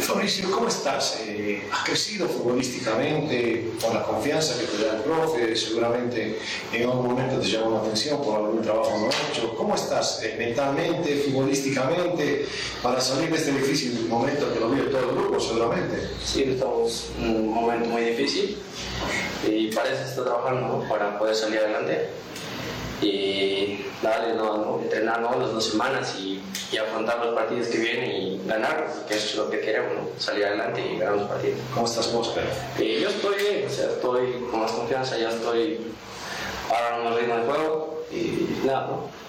[0.00, 1.20] Fabricio, ¿cómo estás?
[1.26, 6.38] Eh, has crecido futbolísticamente con la confianza que te da el profe, seguramente
[6.72, 9.54] en algún momento te llamó la atención por algún trabajo no hecho.
[9.56, 12.46] ¿Cómo estás eh, mentalmente, futbolísticamente,
[12.82, 16.10] para salir de este difícil momento que lo vive todo el grupo, seguramente?
[16.24, 18.56] Sí, estamos en un momento muy difícil
[19.48, 22.10] y parece que está trabajando para poder salir adelante
[23.00, 26.40] y darle, no, entrenar las dos semanas y,
[26.74, 30.84] afrontar los partidos que vienen y ganar, que eso es lo que queremos, salir adelante
[30.84, 31.60] y ganar los partidos.
[31.72, 32.48] ¿Cómo estás vos, Pedro?
[32.84, 35.78] Y yo estoy bien, o sea, estoy con más confianza, ya estoy
[36.68, 39.24] ahora en ritmo de juego y nada, ¿no?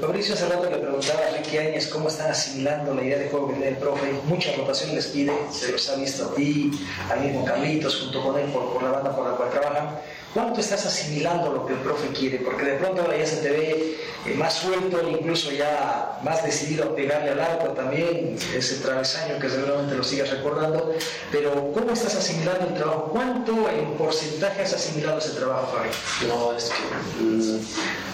[0.00, 3.48] Fabricio hace rato le preguntaba a Ricky Áñez cómo están asimilando la idea de juego
[3.48, 4.12] que tiene el profe.
[4.24, 6.70] Mucha rotación les pide, se los ha visto a ti,
[7.10, 9.98] al mismo Carlitos, junto con él por, por la banda por la cual trabajan.
[10.36, 12.40] ¿Cuánto estás asimilando lo que el profe quiere?
[12.40, 13.96] Porque de pronto ahora ya se te ve
[14.26, 19.48] eh, más suelto, incluso ya más decidido a pegarle al arco también, ese travesaño que
[19.48, 20.92] seguramente lo sigas recordando.
[21.32, 23.08] Pero ¿cómo estás asimilando el trabajo?
[23.12, 26.28] ¿Cuánto en porcentaje has asimilado ese trabajo, Fabi?
[26.28, 27.22] No, es que.
[27.22, 27.60] Mm,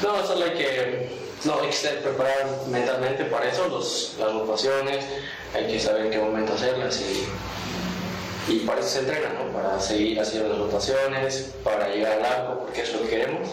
[0.05, 1.09] no, solo hay que.
[1.43, 3.67] No, hay que estar preparado mentalmente para eso,
[4.21, 5.05] las rotaciones,
[5.53, 7.27] hay que saber en qué momento hacerlas y
[8.49, 9.53] y para eso se entrena, ¿no?
[9.53, 13.49] para seguir haciendo las rotaciones, para llegar al arco, porque es lo que queremos,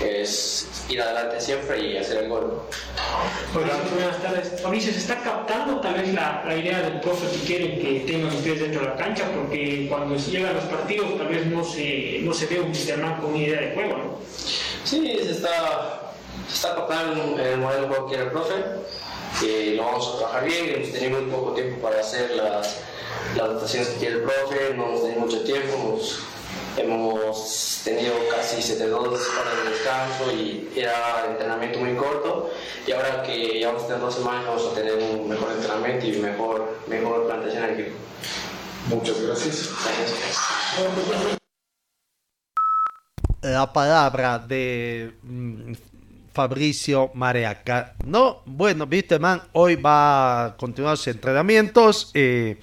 [0.00, 2.62] es ir adelante siempre y hacer el gol.
[3.52, 4.62] buenas tardes.
[4.62, 8.34] Mauricio, ¿se está captando tal vez la, la, idea del profe que quieren que tengan
[8.34, 9.24] ustedes dentro de la cancha?
[9.34, 13.30] Porque cuando llegan los partidos tal vez no se, no se ve un Misterman con
[13.30, 14.18] una idea de juego, ¿no?
[14.84, 16.12] Sí, se está,
[16.48, 18.54] se está captando el modelo de juego que quiere el profe,
[19.40, 22.78] que lo vamos a trabajar bien, hemos tenido muy poco tiempo para hacer las
[23.36, 26.00] las dotaciones que quiere el profe, no hemos tenido mucho tiempo,
[26.76, 32.50] hemos, tenido casi 72 horas de descanso y era entrenamiento muy corto
[32.86, 36.06] y ahora que ya vamos a tener dos semanas vamos a tener un mejor entrenamiento
[36.06, 37.96] y mejor, mejor plantación en equipo.
[38.88, 39.70] Muchas gracias.
[43.42, 45.72] La palabra de mm,
[46.32, 47.94] Fabricio Mareaca.
[48.04, 52.10] No, bueno, viste, man, hoy va a continuar sus entrenamientos.
[52.14, 52.58] Eh,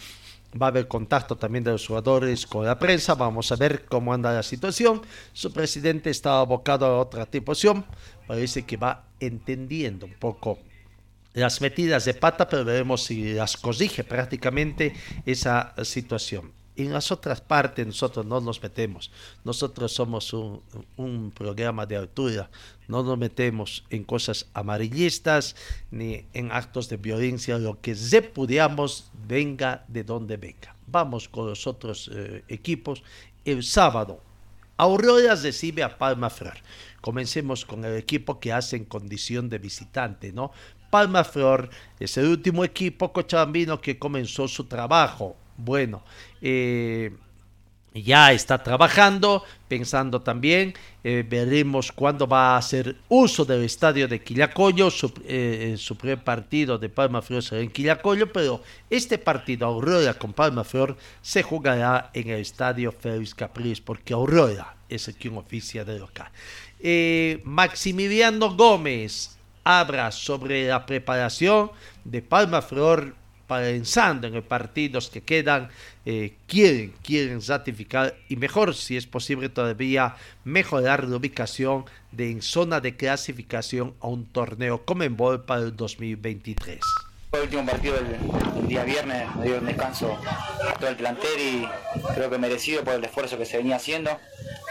[0.59, 3.15] Va a haber contacto también de los jugadores con la prensa.
[3.15, 5.01] Vamos a ver cómo anda la situación.
[5.33, 7.85] Su presidente está abocado a otra situación.
[8.27, 10.59] Parece que va entendiendo un poco
[11.33, 14.93] las metidas de pata, pero veremos si las corrige prácticamente
[15.25, 16.53] esa situación.
[16.77, 19.09] En las otras partes nosotros no nos metemos.
[19.45, 22.49] Nosotros somos un, programa de altura.
[22.89, 25.55] No nos metemos en cosas amarillistas
[25.89, 27.57] ni en actos de violencia.
[27.57, 30.75] Lo que repudiamos venga de donde venga.
[30.87, 33.03] Vamos con los otros eh, equipos.
[33.45, 34.19] El sábado,
[34.75, 36.57] Aurora recibe a Palma Flor.
[36.99, 40.51] Comencemos con el equipo que hace en condición de visitante, ¿no?
[40.89, 46.03] Palma Flor es el último equipo cochabambino que comenzó su trabajo bueno,
[46.47, 47.11] eh,
[47.95, 54.21] ya está trabajando, pensando también, eh, veremos cuándo va a hacer uso del estadio de
[54.21, 59.65] Quillacoyo, su, eh, su primer partido de Palma Flor será en Quillacoyo, pero este partido
[59.65, 65.15] Aurora con Palma Flor se jugará en el estadio Félix Capriles, porque Aurora es el
[65.15, 66.29] quien oficia de local.
[67.43, 71.71] Maximiliano Gómez habla sobre la preparación
[72.03, 73.15] de Palma Flor
[73.47, 75.69] pensando en los partidos que quedan,
[76.05, 82.41] eh, quieren, quieren ratificar y mejor, si es posible todavía, mejorar la ubicación de en
[82.41, 86.79] zona de clasificación a un torneo Comenbol para el 2023.
[87.33, 90.17] el último partido el, día viernes, me dio un descanso
[90.67, 91.67] a todo el plantel y
[92.15, 94.17] creo que merecido por el esfuerzo que se venía haciendo,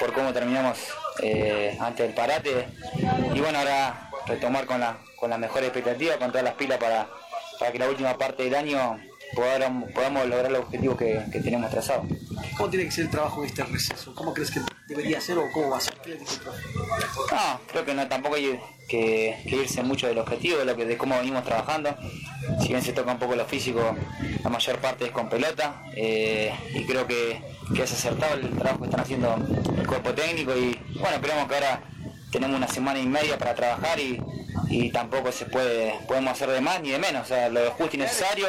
[0.00, 0.78] por cómo terminamos
[1.22, 2.66] eh, antes del parate
[3.34, 7.06] y bueno, ahora retomar con la, con la mejor expectativa, con todas las pilas para
[7.58, 8.98] para que la última parte del año
[9.34, 12.04] podamos, podamos lograr el objetivo que, tenemos trazado.
[12.56, 14.14] ¿Cómo tiene que ser el trabajo de este receso?
[14.14, 15.94] ¿Cómo crees que debería ser o cómo va a ser?
[16.06, 20.96] No, creo que no, tampoco hay que, irse mucho del objetivo, de, lo que, de
[20.96, 21.96] cómo venimos trabajando.
[22.60, 23.96] Si bien se toca un poco lo físico,
[24.42, 27.40] la mayor parte es con pelota eh, y creo que,
[27.74, 29.34] que es acertado el trabajo que están haciendo
[29.76, 31.82] el cuerpo técnico y bueno, esperamos que ahora
[32.34, 34.20] tenemos una semana y media para trabajar y,
[34.68, 37.96] y tampoco se puede podemos hacer de más ni de menos, o sea, lo justo
[37.96, 38.48] y necesario,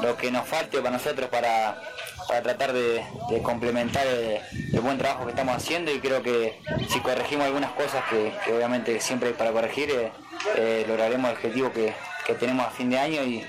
[0.00, 1.82] lo que nos falte para nosotros para,
[2.28, 3.02] para tratar de,
[3.42, 8.32] complementar el, buen trabajo que estamos haciendo y creo que si corregimos algunas cosas que,
[8.52, 10.12] obviamente siempre hay para corregir, eh,
[10.56, 11.94] eh, lograremos el objetivo que,
[12.38, 13.44] tenemos a fin de año y,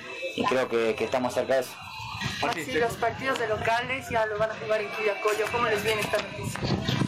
[0.50, 1.72] creo que, estamos cerca de eso.
[2.48, 6.02] Así los partidos de locales ya lo van a jugar en Cuyacoyo, ¿cómo les viene
[6.02, 6.60] esta noticia?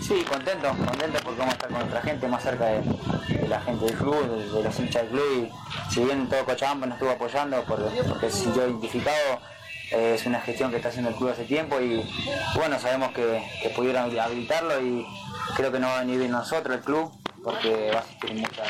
[0.01, 3.85] Sí, contento, contento porque vamos a estar con nuestra gente, más cerca de, la gente
[3.85, 5.51] del club, de, los hinchas del club.
[5.89, 9.41] Y si bien todo Cochabamba nos estuvo apoyando porque, porque se sintió identificado,
[9.91, 12.03] eh, es una gestión que está haciendo el club hace tiempo y
[12.55, 13.41] bueno, sabemos que,
[13.75, 15.05] pudieron habilitarlo y
[15.55, 17.11] creo que no va a venir bien nosotros el club
[17.43, 18.63] porque va a asistir mucha,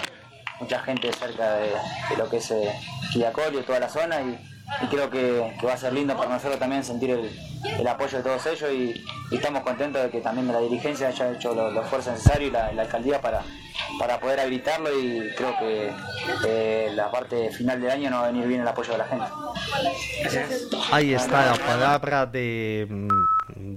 [0.60, 1.72] mucha gente cerca de,
[2.18, 2.72] lo que es eh,
[3.12, 4.57] Quillacolio, toda la zona y,
[4.90, 8.72] creo que, va a ser lindo para nosotros también sentir el, apoyo de todos ellos
[8.72, 9.04] y,
[9.36, 13.22] estamos contentos de que también la dirigencia haya hecho los, esfuerzos necesarios y la alcaldía
[13.22, 13.44] para,
[14.00, 15.92] para poder habilitarlo y creo que
[16.46, 19.06] eh, la parte final del año no va a venir bien el apoyo de la
[19.06, 19.26] gente.
[20.92, 23.08] Ahí está la palabra de, mm,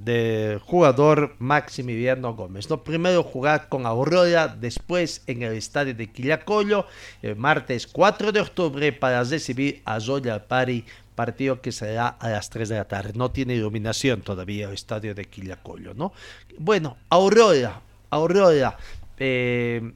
[0.05, 2.69] de jugador Maximiliano Gómez.
[2.69, 2.83] ¿no?
[2.83, 6.87] Primero jugar con Aurora, después en el estadio de Quillacollo,
[7.23, 10.85] el martes 4 de octubre para recibir a Zoya Pari
[11.15, 13.13] partido que será a las 3 de la tarde.
[13.15, 16.15] No tiene iluminación todavía el estadio de Quillacollo, ¿no?
[16.59, 18.79] Bueno, Aurora, Aurora,
[19.23, 19.93] eh,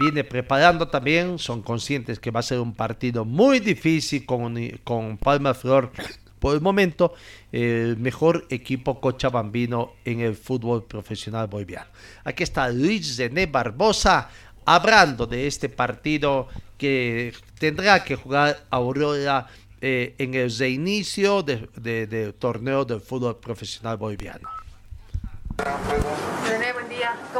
[0.00, 5.18] viene preparando también, son conscientes que va a ser un partido muy difícil con, con
[5.18, 5.92] Palma Flor.
[6.38, 7.14] Por el momento,
[7.52, 11.90] el mejor equipo cochabambino en el fútbol profesional boliviano.
[12.24, 14.30] Aquí está Luis Zené Barbosa
[14.64, 16.48] hablando de este partido
[16.78, 19.46] que tendrá que jugar Aurora
[19.80, 24.48] eh, en el reinicio del torneo del fútbol profesional boliviano.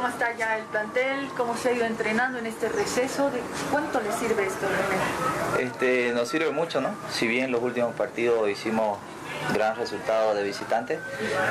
[0.04, 1.30] ¿Cómo está ya el plantel?
[1.34, 3.30] ¿Cómo se ha ido entrenando en este receso?
[3.30, 3.40] ¿De
[3.70, 4.66] ¿Cuánto le sirve esto?
[5.58, 6.90] Este, nos sirve mucho, ¿no?
[7.10, 8.98] Si bien los últimos partidos hicimos
[9.54, 11.00] gran resultado de visitantes,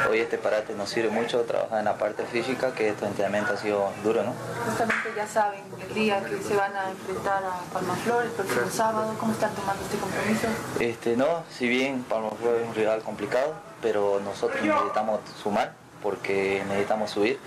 [0.08, 3.58] hoy este parate nos sirve mucho trabajar en la parte física, que este entrenamiento ha
[3.58, 4.36] sido duro, ¿no?
[4.68, 9.16] Justamente ya saben el día que se van a enfrentar a Palmaflor el próximo sábado,
[9.20, 10.48] ¿cómo están tomando este compromiso?
[10.80, 15.74] Este, no, si bien Palmaflor es un rival complicado, pero nosotros necesitamos sumar
[16.04, 17.40] porque necesitamos subir.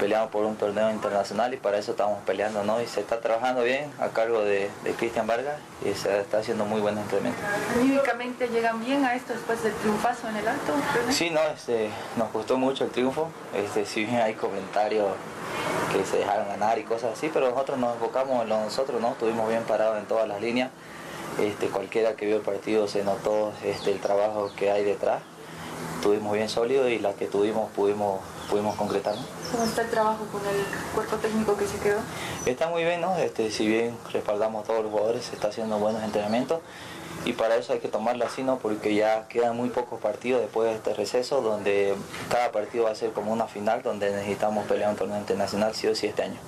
[0.00, 2.80] Peleamos por un torneo internacional y para eso estamos peleando, ¿no?
[2.82, 6.80] Y se está trabajando bien a cargo de, Cristian Vargas y se está haciendo muy
[6.80, 7.40] buen entrenamiento.
[7.74, 10.72] ¿Anímicamente llegan bien a esto después del triunfazo en el alto?
[11.10, 13.28] Sí, no, este, nos gustó mucho el triunfo.
[13.54, 15.08] Este, si bien hay comentarios
[15.92, 19.12] que se dejaron ganar y cosas así, pero nosotros nos enfocamos en lo nosotros, ¿no?
[19.12, 20.70] Estuvimos bien parados en todas las líneas.
[21.40, 25.20] Este, cualquiera que vio el partido se notó este, el trabajo que hay detrás
[26.06, 29.14] estuvimos bien sólidos y la que tuvimos pudimos, pudimos concretar.
[29.52, 31.98] ¿Cómo está el trabajo con el cuerpo técnico que se quedó?
[32.44, 33.16] Está muy bien, ¿no?
[33.16, 36.60] Este, si bien respaldamos a todos los jugadores, se está haciendo buenos entrenamientos
[37.24, 38.58] y para eso hay que tomarlo así, ¿no?
[38.58, 41.96] Porque ya quedan muy pocos partidos después de este receso, donde
[42.30, 45.88] cada partido va a ser como una final, donde necesitamos pelear un torneo internacional sí
[45.88, 46.38] o sí este año.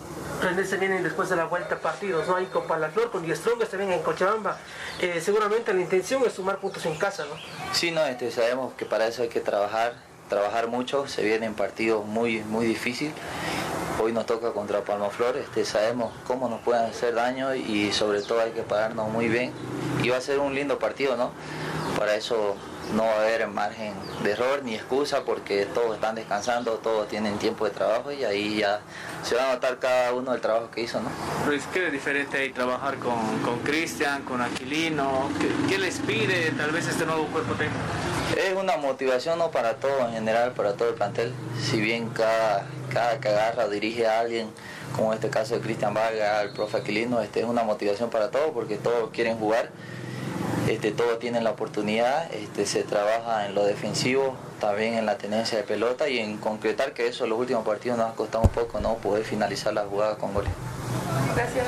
[0.65, 2.37] Se vienen después de la vuelta partidos, ¿no?
[2.37, 4.57] Hay con Palaflor, con Diestrong, también en Cochabamba.
[5.01, 7.35] Eh, seguramente la intención es sumar puntos en casa, ¿no?
[7.75, 9.95] Sí, no, este, sabemos que para eso hay que trabajar,
[10.29, 13.15] trabajar mucho, se vienen partidos muy, muy difíciles.
[14.01, 18.41] Hoy nos toca contra Palmaflor, este, sabemos cómo nos pueden hacer daño y sobre todo
[18.41, 19.53] hay que pararnos muy bien.
[20.03, 21.33] Y va a ser un lindo partido, ¿no?
[21.99, 22.55] Para eso
[22.95, 27.39] no va a haber margen de error ni excusa porque todos están descansando, todos tienen
[27.39, 28.81] tiempo de trabajo y ahí ya
[29.23, 31.11] se va a notar cada uno el trabajo que hizo, ¿no?
[31.47, 33.19] Luis, ¿qué diferente ahí trabajar con
[33.65, 35.29] Cristian, con, Aquilino?
[35.69, 37.79] ¿Qué, les pide tal vez este nuevo cuerpo técnico?
[38.49, 39.51] Es una motivación ¿no?
[39.51, 41.35] para todo en general, para todo el plantel.
[41.61, 44.49] Si bien cada, cada que agarra dirige a alguien,
[44.97, 48.31] como en este caso de Cristian Vargas, el profe Aquilino, este, es una motivación para
[48.31, 49.71] todos porque todos quieren jugar
[50.69, 55.57] este, todos tienen la oportunidad, este, se trabaja en lo defensivo, también en la tenencia
[55.57, 58.79] de pelota y en concretar que eso los últimos partidos nos ha costado un poco,
[58.79, 58.97] ¿no?
[58.97, 60.53] Poder finalizar la jugada con goles.
[61.35, 61.67] Gracias.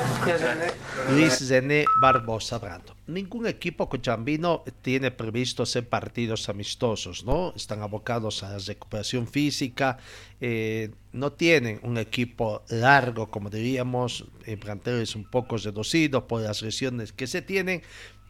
[1.09, 2.95] Luis Zené Barbosa Brando.
[3.07, 7.53] Ningún equipo cochambino tiene previsto hacer partidos amistosos, ¿no?
[7.55, 9.97] Están abocados a la recuperación física,
[10.39, 16.61] eh, no tienen un equipo largo, como diríamos, en planteles un poco reducidos por las
[16.61, 17.81] lesiones que se tienen,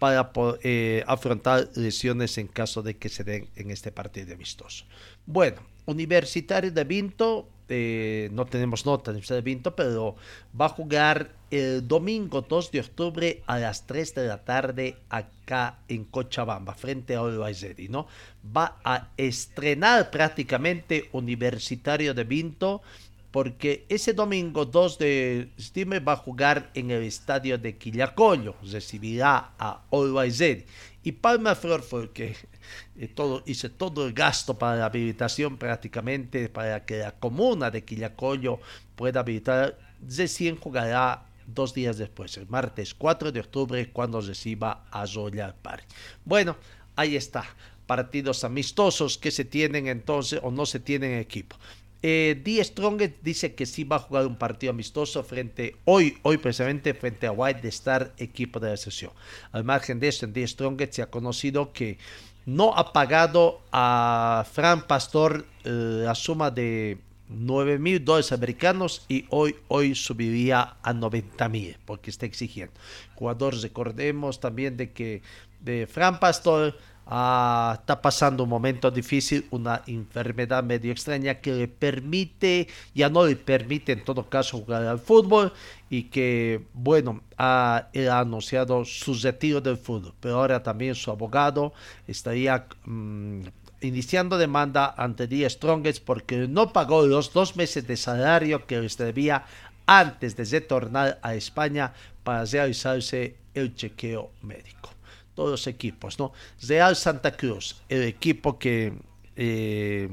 [0.01, 0.31] para
[0.63, 4.85] eh, afrontar lesiones en caso de que se den en este partido amistoso.
[5.27, 10.15] Bueno, Universitario de Vinto, eh, no tenemos nota de Vinto, pero
[10.59, 15.79] va a jugar el domingo 2 de octubre a las 3 de la tarde acá
[15.87, 18.07] en Cochabamba, frente a Olvaizeri, ¿no?
[18.45, 22.81] Va a estrenar prácticamente Universitario de Vinto
[23.31, 29.51] porque ese domingo 2 de septiembre va a jugar en el estadio de Quillacollo, recibirá
[29.57, 30.43] a Always
[31.03, 31.81] Y Palma Flor
[32.13, 32.35] que
[33.01, 38.59] eh, hice todo el gasto para la habilitación prácticamente para que la comuna de Quillacollo
[38.95, 39.77] pueda habilitar.
[40.07, 45.85] Recién jugará dos días después, el martes 4 de octubre, cuando reciba a Royal Park.
[46.25, 46.57] Bueno,
[46.95, 47.43] ahí está.
[47.87, 51.57] Partidos amistosos que se tienen entonces o no se tienen equipo.
[52.03, 56.37] eh, Die Strongest dice que sí va a jugar un partido amistoso frente, hoy, hoy
[56.37, 59.11] precisamente frente a White Star, equipo de la sesión.
[59.51, 61.97] Al margen de eso, en Die Strongest se ha conocido que
[62.45, 65.69] no ha pagado a Fran Pastor eh,
[66.05, 66.97] la suma de
[67.29, 72.73] 9 mil dólares americanos y hoy, hoy subiría a 90 mil porque está exigiendo.
[73.15, 75.21] Jugadores, recordemos también de que
[75.61, 76.77] de Fran Pastor
[77.13, 83.25] Ah, está pasando un momento difícil, una enfermedad medio extraña que le permite, ya no
[83.25, 85.51] le permite en todo caso jugar al fútbol
[85.89, 91.73] y que, bueno, ha, anunciado su retiro del fútbol, pero ahora también su abogado
[92.07, 93.41] estaría mm,
[93.81, 98.95] iniciando demanda ante The Strongest porque no pagó los dos meses de salario que les
[98.95, 99.43] debía
[99.85, 101.91] antes de retornar a España
[102.23, 104.91] para realizarse el chequeo médico
[105.35, 106.33] todos los equipos, ¿no?
[106.67, 108.93] Real Santa Cruz, el equipo que
[109.35, 110.09] eh,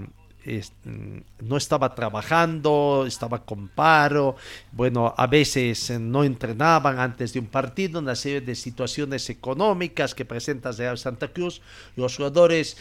[0.85, 4.37] mm, no estaba trabajando, estaba con paro,
[4.73, 10.25] bueno, a veces no entrenaban antes de un partido, una serie de situaciones económicas que
[10.25, 11.61] presenta Real Santa Cruz,
[11.97, 12.77] los jugadores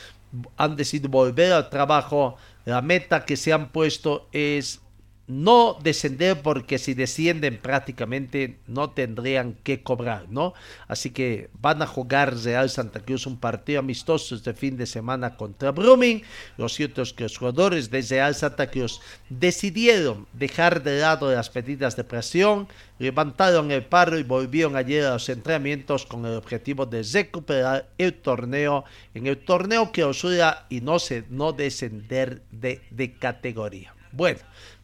[0.58, 4.82] han decidido volver al trabajo, la meta que se han puesto es
[5.28, 10.54] no descender porque si descienden prácticamente no tendrían que cobrar, ¿no?
[10.88, 15.36] Así que van a jugar Real Santa Cruz un partido amistoso este fin de semana
[15.36, 16.24] contra Brumming.
[16.58, 21.54] Lo cierto es que los jugadores de Real Santa Cruz decidieron dejar de lado las
[21.54, 22.68] medidas de presión,
[22.98, 28.14] levantaron el paro y volvieron ayer a los entrenamientos con el objetivo de recuperar el
[28.14, 33.94] torneo en el torneo que osura y no, se, no descender de, de categoría.
[34.12, 34.40] Bueno,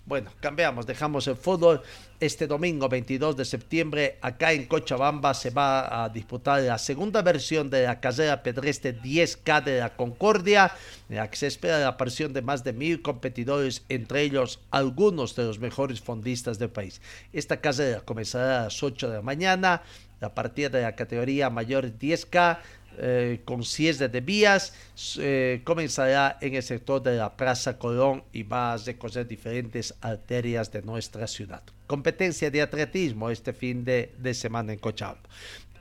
[0.05, 1.81] bueno, cambiamos, dejamos el fútbol.
[2.19, 7.69] Este domingo 22 de septiembre, acá en Cochabamba, se va a disputar la segunda versión
[7.69, 10.73] de la carrera pedestre 10K de la Concordia,
[11.09, 15.35] en la que se espera la aparición de más de mil competidores, entre ellos algunos
[15.35, 17.01] de los mejores fondistas del país.
[17.31, 19.83] Esta carrera comenzará a las 8 de la mañana.
[20.19, 22.59] La partida de la categoría mayor 10K
[22.97, 24.73] eh, con cierre de vías,
[25.19, 30.71] eh, comenzará en el sector de la Plaza Colón y va a recorrer diferentes arterias
[30.71, 31.63] de nuestra ciudad.
[31.87, 35.21] Competencia de atletismo este fin de, semana en Cochabamba.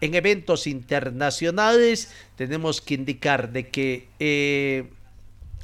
[0.01, 4.91] En eventos internacionales tenemos que indicar de que eh,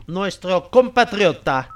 [0.07, 1.71] nuestro compatriota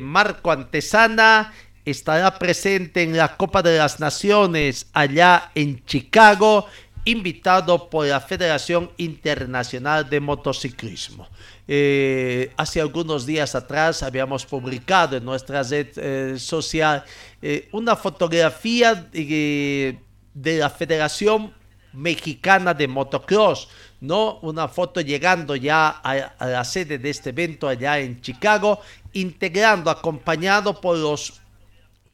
[0.00, 1.52] Marco Antesana
[1.90, 6.66] estará presente en la Copa de las Naciones allá en Chicago
[7.10, 11.26] invitado por la Federación Internacional de Motociclismo.
[11.66, 17.04] Eh, hace algunos días atrás habíamos publicado en nuestra red eh, social
[17.40, 19.98] eh, una fotografía de,
[20.34, 21.54] la Federación
[21.94, 23.68] Mexicana de Motocross,
[24.00, 24.38] ¿no?
[24.42, 28.80] Una foto llegando ya a, a la sede de este evento allá en Chicago,
[29.14, 31.40] integrando, acompañado por los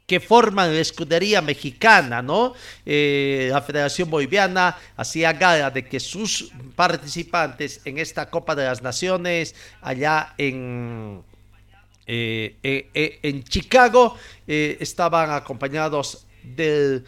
[0.07, 2.53] que forman la escudería mexicana, ¿no?
[2.85, 8.83] Eh, la Federación Boliviana hacía gala de que sus participantes en esta Copa de las
[8.83, 11.23] Naciones allá en,
[12.07, 17.05] eh, eh, en Chicago estaban acompañados del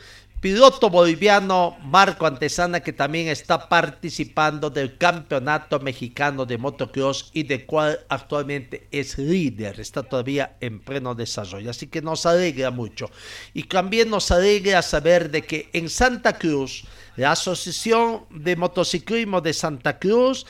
[0.47, 7.66] piloto boliviano Marco Antesana que también está participando del campeonato mexicano de motocross y de
[7.66, 13.11] cual actualmente es líder, está todavía en pleno desarrollo, así que nos alegra mucho.
[13.55, 16.84] Y también nos alegra saber de que en Santa Cruz,
[17.16, 20.47] la Asociación de Motociclismo de Santa Cruz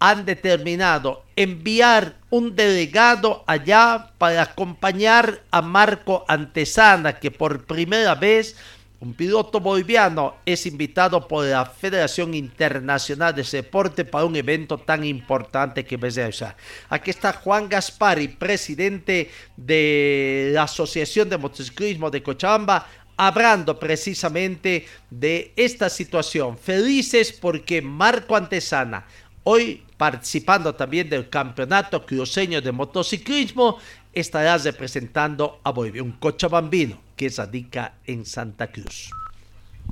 [0.00, 8.56] han determinado enviar un delegado allá para acompañar a Marco Antesana, que por primera vez
[9.00, 15.04] un piloto boliviano es invitado por la Federación Internacional de Deporte para un evento tan
[15.04, 16.54] importante que sea.
[16.90, 22.86] Aquí está Juan Gaspari, presidente de la Asociación de Motociclismo de Cochabamba,
[23.16, 26.58] hablando precisamente de esta situación.
[26.58, 29.06] Felices porque Marco Antesana,
[29.44, 33.78] hoy participando también del Campeonato Cruceño de Motociclismo,
[34.12, 39.10] estará representando a Bolivia, un cochabambino que radica en Santa Cruz.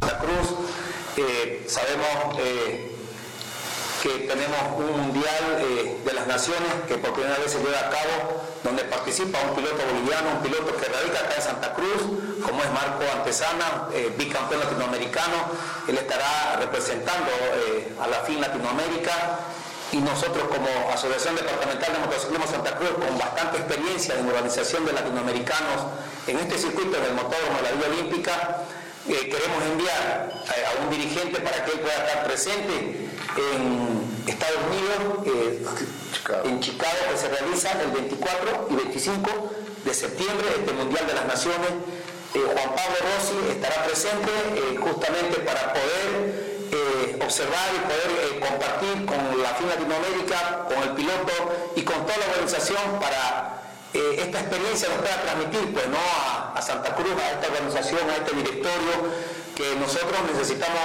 [0.01, 0.49] Santa Cruz,
[1.19, 2.91] eh, sabemos eh,
[4.03, 7.91] que tenemos un mundial eh, de las naciones que por primera vez se lleva a
[7.91, 12.01] cabo, donde participa un piloto boliviano, un piloto que radica acá en Santa Cruz,
[12.41, 15.53] como es Marco Antesana, bicampeón latinoamericano.
[15.87, 17.31] Él estará representando
[18.01, 19.39] a la FIN Latinoamérica
[19.93, 24.93] y nosotros como Asociación Departamental de Motociclismo Santa Cruz, con bastante experiencia en organización de
[24.93, 25.87] latinoamericanos
[26.27, 28.65] en este circuito del motódromo de la Vía Olímpica,
[29.09, 35.27] eh, queremos enviar a, un dirigente para que él pueda estar presente en Estados Unidos,
[35.27, 35.65] eh,
[36.45, 39.51] en Chicago, que se realiza el 24 y 25
[39.85, 41.71] de septiembre, este Mundial de las Naciones.
[42.35, 46.48] Eh, Juan Pablo Rossi estará presente eh, justamente para poder
[47.29, 51.35] observar y poder compartir con la FIN Latinoamérica, con el piloto
[51.77, 53.61] y con toda la organización para
[53.93, 55.99] esta experiencia nos pueda transmitir pues, ¿no?
[56.55, 58.95] a, Santa Cruz, a esta organización, a este directorio,
[59.55, 60.81] que nosotros necesitamos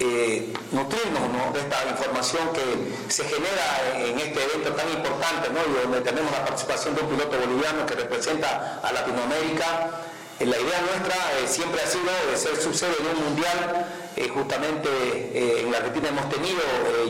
[0.00, 5.60] eh, nutrirnos de esta información que se genera en este evento tan importante, ¿no?
[5.62, 10.02] y donde tenemos la participación de un piloto boliviano que representa a Latinoamérica.
[10.40, 13.86] Eh, la idea nuestra eh, siempre ha sido de ser subsede de un mundial.
[14.32, 16.60] Justamente en la Argentina hemos tenido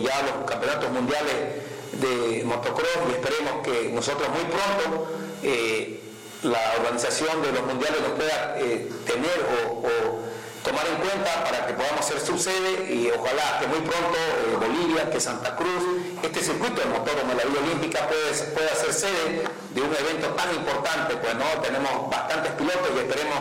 [0.02, 1.34] ya los campeonatos mundiales
[2.00, 5.08] de motocross y esperemos que nosotros muy pronto
[6.42, 8.54] la organización de los mundiales nos pueda
[9.06, 9.84] tener o
[10.64, 15.10] tomar en cuenta para que podamos ser subsede y ojalá que muy pronto eh, Bolivia,
[15.10, 15.84] que Santa Cruz,
[16.22, 19.44] este circuito de motor de la Vía Olímpica pueda ser sede
[19.74, 23.38] de un evento tan importante, pues no tenemos bastantes pilotos y esperemos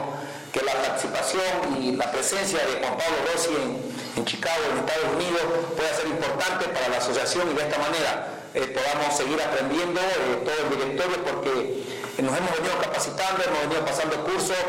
[0.53, 3.49] que la participación y la presencia de Juan Pablo Rossi
[4.15, 5.41] en, Chicago, en Estados Unidos,
[5.75, 10.45] pueda ser importante para la asociación y de esta manera eh, podamos seguir aprendiendo eh,
[10.45, 11.83] todo el directorio porque
[12.21, 14.61] nos hemos venido capacitando, hemos venido pasando cursos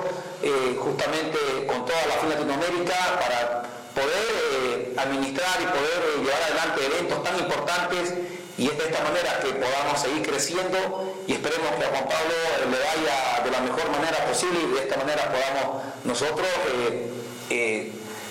[0.42, 3.62] eh, justamente con toda la FIN Latinoamérica para
[3.94, 4.26] poder
[4.64, 8.14] eh, administrar y poder llevar adelante eventos tan importantes
[8.56, 12.34] y es de esta manera que podamos seguir creciendo y esperemos que a Juan Pablo
[12.70, 16.46] le vaya de la mejor manera posible y de esta manera podamos nosotros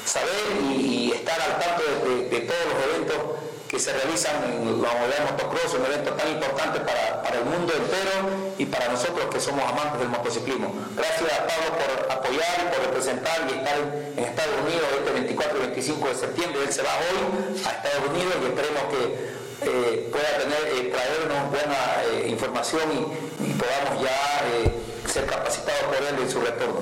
[0.06, 0.36] saber
[0.72, 1.84] y, estar al tanto
[2.30, 3.44] de todos los eventos
[3.74, 8.54] que se realizan en la modalidad motocross, un evento tan importante para, el mundo entero
[8.60, 10.72] y para nosotros que somos amantes del motociclismo.
[10.96, 15.58] Gracias a Pablo por apoyar y por representar y estar en, Estados Unidos este 24
[15.58, 16.62] y 25 de septiembre.
[16.62, 21.50] Él se va hoy a Estados Unidos y esperemos que eh, pueda tener, eh, traernos
[21.50, 26.82] buena eh, información y, podamos ya ser capacitados por él en su retorno.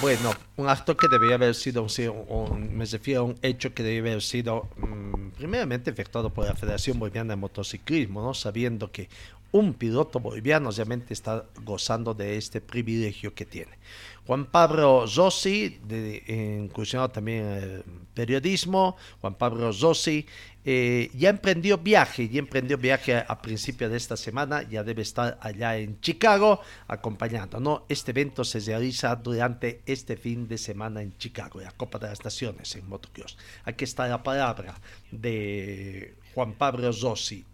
[0.00, 1.86] Bueno, un acto que debería haber sido,
[2.28, 6.54] un, me refiero a un hecho que debería haber sido mm, primeramente efectuado por la
[6.54, 8.32] Federación Boliviana de Motociclismo, ¿no?
[8.32, 9.08] sabiendo que
[9.52, 13.78] un piloto boliviano realmente está gozando de este privilegio que tiene.
[14.26, 15.80] Juan Pablo Rossi,
[16.28, 17.84] incursionado también en el
[18.14, 20.24] periodismo, Juan Pablo Rossi
[20.64, 25.38] eh, ya emprendió viaje, ya emprendió viaje a, principios de esta semana, ya debe estar
[25.40, 27.86] allá en Chicago acompañando, ¿no?
[27.88, 32.22] Este evento se realiza durante este fin de semana en Chicago, la Copa de las
[32.22, 33.38] Naciones en motocross.
[33.64, 34.78] Aquí está la palabra
[35.10, 37.44] de Juan Pablo Rossi,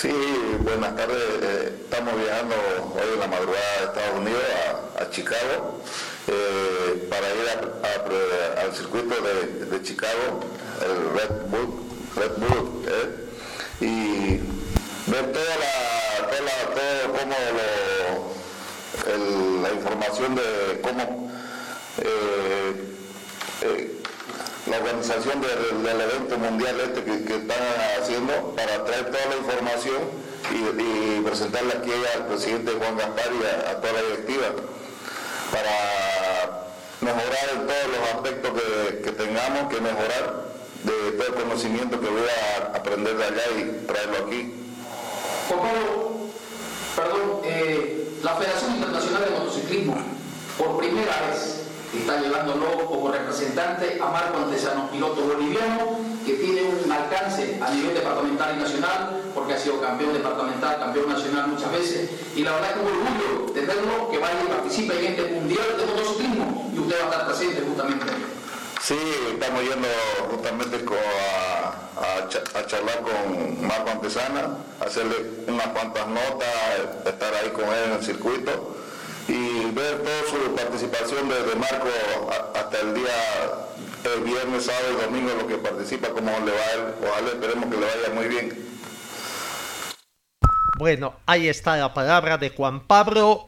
[0.00, 0.14] Sí,
[0.60, 1.18] buenas tardes.
[1.42, 2.54] Eh, estamos viajando
[2.94, 4.42] hoy en la madrugada de Estados Unidos
[4.96, 5.82] a, Chicago
[6.28, 7.48] eh, para ir
[8.62, 10.38] al circuito de, Chicago,
[10.82, 11.82] el Red Bull,
[12.14, 13.26] Red Bull eh,
[13.80, 16.42] y ver toda la, todo
[17.18, 17.34] cómo
[19.62, 21.28] la información de cómo
[24.70, 27.58] la organización del, evento mundial este que, están
[28.00, 29.96] haciendo para traer toda la información
[30.50, 34.46] y, presentarla aquí al presidente Juan Gaspar y a, toda la directiva
[35.52, 36.68] para
[37.00, 38.52] mejorar todos los aspectos
[39.02, 40.48] que, tengamos que mejorar
[40.84, 44.54] de todo el conocimiento que voy a aprender de allá y traerlo aquí.
[45.48, 46.28] Pablo,
[46.94, 49.96] perdón, eh, la Federación Internacional de Motociclismo,
[50.56, 56.92] por primera vez, está llevándolo como representante a Marco Antesano, piloto boliviano que tiene un
[56.92, 62.10] alcance a nivel departamental y nacional, porque ha sido campeón departamental, campeón nacional muchas veces,
[62.36, 65.66] y la verdad que es un orgullo tenerlo, que vaya y participe en este mundial
[65.78, 68.06] de motociclismo, y usted va a estar presente justamente.
[68.82, 68.98] Sí,
[69.32, 69.88] estamos yendo
[70.30, 75.16] justamente a, a, charlar con Marco Antesana, hacerle
[75.46, 76.48] unas cuantas notas,
[77.06, 78.76] estar ahí con él en el circuito
[79.28, 81.88] y ver toda su participación desde marco
[82.54, 83.12] hasta el día
[84.14, 86.94] el viernes, sábado y domingo lo que participa, cómo le va a él.
[87.06, 88.68] Ojalá esperemos que le vaya muy bien.
[90.78, 93.44] Bueno, ahí está la palabra de Juan Pablo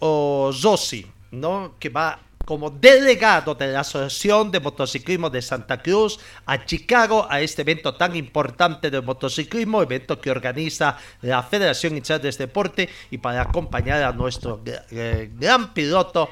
[0.52, 1.76] Zossi, ¿no?
[1.78, 2.18] Que va
[2.50, 7.94] como delegado de la Asociación de Motociclismo de Santa Cruz a Chicago a este evento
[7.94, 14.02] tan importante de motociclismo, evento que organiza la Federación Internacional de Deporte y para acompañar
[14.02, 16.28] a nuestro eh, gran piloto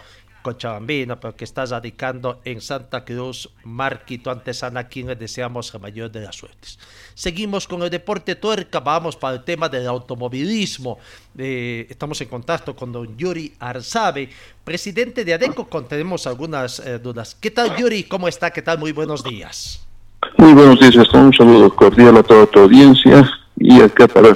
[0.49, 6.11] Cochabambino, pero que está radicando en Santa Cruz, Marquito Antesana, quien le deseamos la mayor
[6.11, 6.79] de las suertes.
[7.15, 10.99] Seguimos con el deporte tuerca, vamos para el tema del automovilismo.
[11.37, 14.31] Eh, estamos en contacto con don Yuri Arzabe,
[14.65, 17.37] presidente de ADECO, tenemos algunas eh, dudas.
[17.39, 18.05] ¿Qué tal Yuri?
[18.05, 18.51] ¿Cómo está?
[18.51, 18.79] ¿Qué tal?
[18.79, 19.87] Muy buenos días.
[20.39, 24.35] Muy buenos días, un saludo cordial a toda tu audiencia y acá para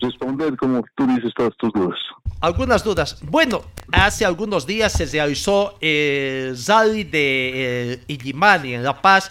[0.00, 1.98] responder, como tú dices, todas tus dudas.
[2.40, 3.18] Algunas dudas.
[3.22, 9.30] Bueno, hace algunos días se realizó el Rally de eh, Illimani en La Paz.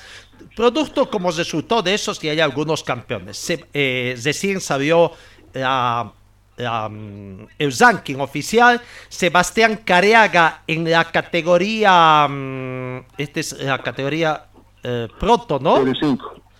[0.56, 3.38] Producto como resultado de eso, que hay algunos campeones.
[3.38, 5.12] Se, eh, recién salió
[5.54, 6.12] la
[6.60, 14.48] Um, el ranking oficial, Sebastián Careaga en la categoría, um, esta es la categoría
[14.82, 15.84] eh, Proto, ¿no?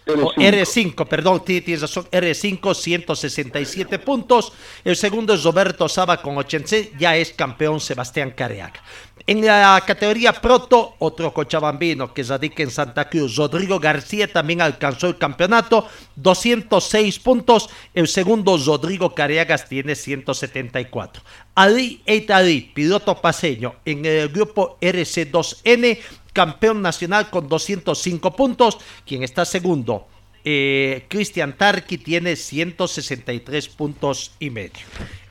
[0.08, 0.34] R5.
[0.36, 1.08] R5.
[1.08, 4.54] perdón, tienes razón, R5, 167 puntos.
[4.84, 8.82] El segundo es Roberto Saba con 86, ya es campeón Sebastián Careaga.
[9.26, 15.08] En la categoría Proto, otro cochabambino que radica en Santa Cruz, Rodrigo García también alcanzó
[15.08, 15.86] el campeonato,
[16.16, 17.70] 206 puntos.
[17.94, 21.22] El segundo, Rodrigo Careagas, tiene 174.
[21.56, 26.00] Ali Eitari, piloto paseño en el grupo RC2N,
[26.38, 28.78] campeón nacional con 205 puntos.
[29.08, 30.08] Quien está segundo,
[30.46, 34.86] eh, Cristian Tarki, tiene 163 puntos y medio.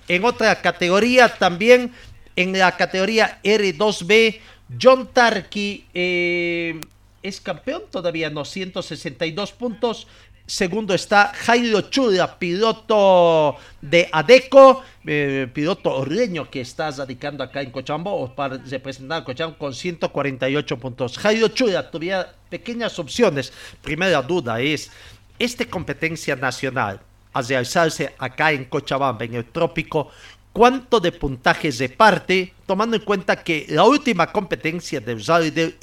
[0.09, 1.92] En otra categoría también
[2.34, 4.40] en la categoría R2B,
[4.82, 6.80] John Tarki eh,
[7.22, 10.09] es campeón, todavía no, 162 puntos.
[10.47, 16.07] Segundo está Jairo Chura, piloto de Adeco, eh, piloto
[16.49, 21.18] que está radicando acá en Cochabamba o para representar a Cochabamba con 148 puntos.
[21.18, 23.53] Jairo Chura tuvía pequeñas opciones.
[23.82, 24.92] Primera duda es,
[25.36, 27.01] esta competencia nacional
[27.32, 30.12] a realizarse acá en Cochabamba, en el trópico,
[30.53, 35.74] cuánto de puntajes reparte, tomando en cuenta que la última competencia de Rally de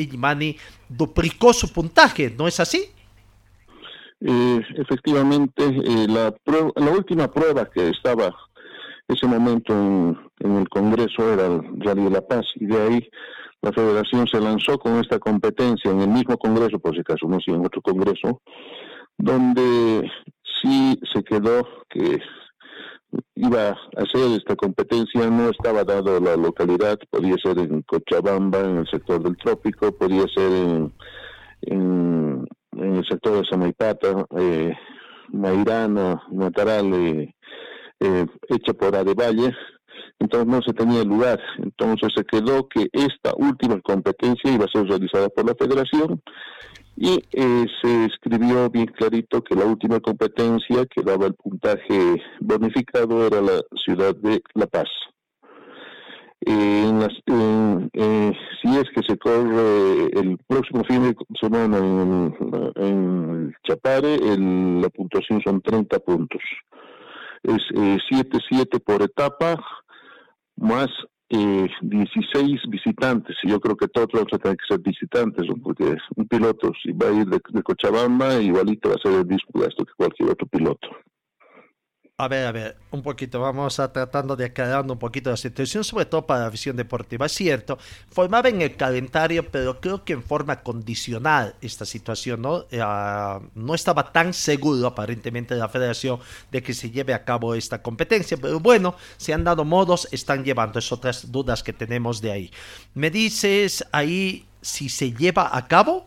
[0.87, 2.92] duplicó su puntaje, ¿no es así?
[4.25, 5.69] Eh, efectivamente,
[6.07, 6.33] la,
[6.75, 8.33] la última prueba que estaba
[9.07, 13.09] ese momento en, el Congreso era el Rally de la Paz y de ahí
[13.61, 17.39] la federación se lanzó con esta competencia en el mismo Congreso, por si acaso no,
[17.39, 18.41] si en otro Congreso,
[19.17, 20.09] donde
[20.61, 22.19] sí se quedó que
[23.35, 28.77] iba a hacer esta competencia, no estaba dado la localidad, podía ser en Cochabamba, en
[28.77, 30.93] el sector del trópico, podía ser en,
[31.61, 32.47] en,
[32.77, 34.73] el sector de Samaipata, eh,
[35.31, 37.35] Mairana, Mataral, eh,
[37.99, 39.55] eh, hecha por Adevalle,
[40.19, 41.39] entonces no se tenía lugar.
[41.57, 46.21] Entonces se quedó que esta última competencia iba a ser realizada por la federación
[46.95, 53.25] y eh, se escribió bien clarito que la última competencia que daba el puntaje bonificado
[53.25, 54.87] era la ciudad de La Paz.
[56.45, 57.01] En
[57.93, 58.31] eh,
[58.61, 62.35] si es que se corre el próximo fin de semana en,
[62.75, 64.17] en Chapare,
[64.81, 66.41] la puntuación son 30 puntos.
[67.43, 69.63] Es 7-7 eh, por etapa,
[70.57, 70.87] más
[71.29, 76.27] eh, 16 visitantes, y yo creo que todos a tener que ser visitantes, porque un
[76.27, 79.85] piloto, si va a ir de, de Cochabamba, igualito va a ser el mismo gasto
[79.85, 80.89] que cualquier otro piloto.
[82.19, 85.83] A ver, a ver, un poquito, vamos a tratando de aclarar un poquito la situación,
[85.83, 87.25] sobre todo para la visión deportiva.
[87.25, 87.79] Es cierto,
[88.11, 92.65] formaba en el calendario, pero creo que en forma condicional esta situación, ¿no?
[92.69, 96.19] Eh, ah, no estaba tan seguro aparentemente la federación
[96.51, 100.43] de que se lleve a cabo esta competencia, pero bueno, se han dado modos, están
[100.43, 102.51] llevando, es otras dudas que tenemos de ahí.
[102.93, 106.05] ¿Me dices ahí si se lleva a cabo?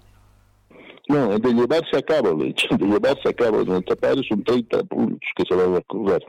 [1.08, 3.60] No, de llevarse a cabo, de hecho, de llevarse a cabo.
[3.60, 6.24] En el tapar son 30 puntos que se van a correr.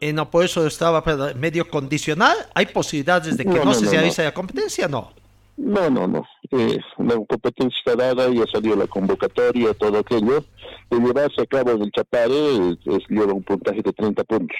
[0.00, 1.02] Eh, no, por eso estaba
[1.36, 2.36] medio condicional.
[2.54, 4.88] ¿Hay posibilidades de que no, se realice la competencia?
[4.88, 5.12] No.
[5.56, 6.24] No, no, no.
[6.50, 10.44] Eh, la competencia está dada, ya salió la convocatoria, todo aquello.
[10.90, 14.56] De llevarse a cabo en el Chapare es, lleva un puntaje de 30 puntos.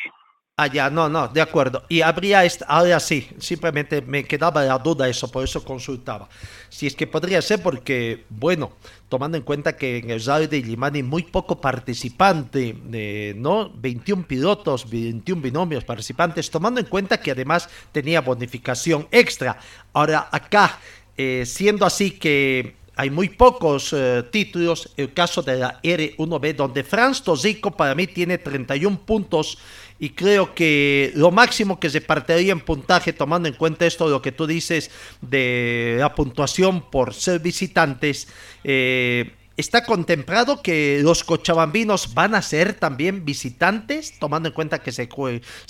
[0.72, 1.82] Ya, no, no, de acuerdo.
[1.86, 6.30] Y habría, ahora sí, simplemente me quedaba la duda eso, por eso consultaba.
[6.70, 8.72] Si es que podría ser porque, bueno,
[9.10, 13.68] tomando en cuenta que en el Rally de Limani muy poco participante, eh, ¿no?
[13.68, 19.58] 21 pilotos, 21 binomios participantes, tomando en cuenta que además tenía bonificación extra.
[19.92, 20.78] Ahora, acá,
[21.18, 26.82] eh, siendo así que hay muy pocos eh, títulos, el caso de la R1B, donde
[26.82, 29.58] Franz Tosico para mí tiene 31 puntos
[29.98, 34.22] y creo que lo máximo que se partiría en puntaje, tomando en cuenta esto, lo
[34.22, 34.90] que tú dices
[35.22, 38.28] de la puntuación por ser visitantes,
[38.64, 44.92] eh, ¿está contemplado que los cochabambinos van a ser también visitantes, tomando en cuenta que
[44.92, 45.08] se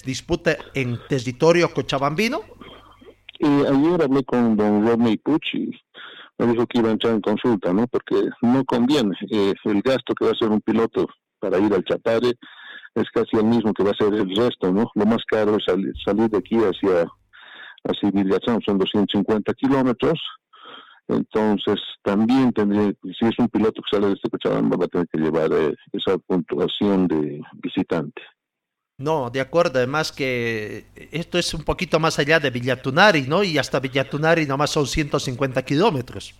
[0.05, 2.41] disputa en territorio cochabambino?
[3.39, 5.71] Eh, ayer hablé con don Romney Pucci,
[6.39, 7.87] me dijo que iba a entrar en consulta, ¿no?
[7.87, 9.17] Porque no conviene.
[9.31, 11.07] Eh, el gasto que va a hacer un piloto
[11.39, 12.33] para ir al Chapare
[12.97, 14.91] es casi el mismo que va a ser el resto, ¿no?
[14.95, 15.65] Lo más caro es
[16.05, 17.07] salir, de aquí hacia,
[17.85, 20.19] hacia Villazón, son 250 kilómetros.
[21.09, 25.07] Entonces, también tendría, si es un piloto que sale de este Cochabamba, va a tener
[25.09, 28.23] que llevar eh, esa puntuación de visitante.
[28.99, 33.45] No, de acuerdo, además que esto es un poquito más allá de Villatunari, ¿no?
[33.45, 36.35] Y hasta Villatunari nomás son 150 kilómetros.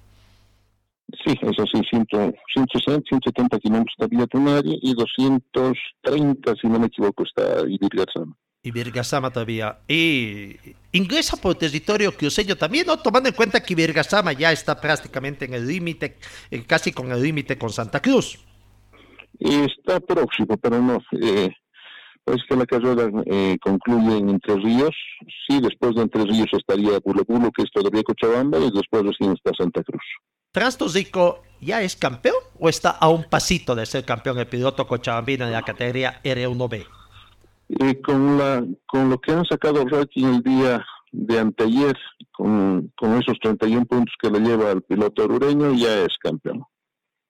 [1.25, 7.61] Sí, eso sí, 160, 170 kilómetros está Villatunari y 230, si no me equivoco, está
[7.61, 8.37] Ibirgazama.
[8.63, 9.79] Ibirgazama todavía.
[9.87, 10.57] Y
[10.91, 12.99] ingresa por territorio cruceño también, ¿no?
[12.99, 16.17] Tomando en cuenta que Ibirgazama ya está prácticamente en el límite,
[16.51, 18.39] eh, casi con el límite con Santa Cruz.
[19.39, 20.99] Está próximo, pero no.
[21.21, 21.51] Eh,
[22.27, 24.97] es que la carrera eh, concluye en Entre Ríos.
[25.47, 29.33] Sí, después de Entre Ríos estaría Bulo Bulo, que es todavía Cochabamba, y después recién
[29.33, 30.03] está Santa Cruz.
[30.57, 30.97] ¿Trastos
[31.61, 35.53] ya es campeón o está a un pasito de ser campeón el piloto cochabambino en
[35.53, 36.87] la categoría R1B?
[37.69, 40.83] Y con, la, con lo que han sacado Rocky el día
[41.13, 41.95] de anteayer,
[42.33, 46.65] con, con esos 31 puntos que le lleva al piloto orureño, ya es campeón.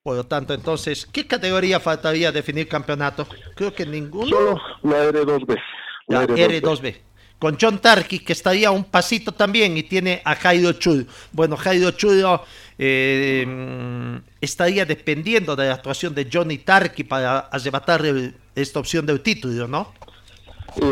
[0.05, 3.27] Por lo tanto, entonces, ¿qué categoría faltaría definir campeonato?
[3.57, 4.29] Creo que ninguno.
[4.29, 5.61] Solo la R2B.
[6.07, 6.97] La, R2B.
[7.39, 11.05] Con John Tarki, que estaría un pasito también, y tiene a Jairo Chudo.
[11.33, 12.45] Bueno, Jairo Chudo
[12.79, 18.03] eh, estaría dependiendo de la actuación de Johnny Tarki para arrebatar
[18.55, 19.93] esta opción del título, ¿no?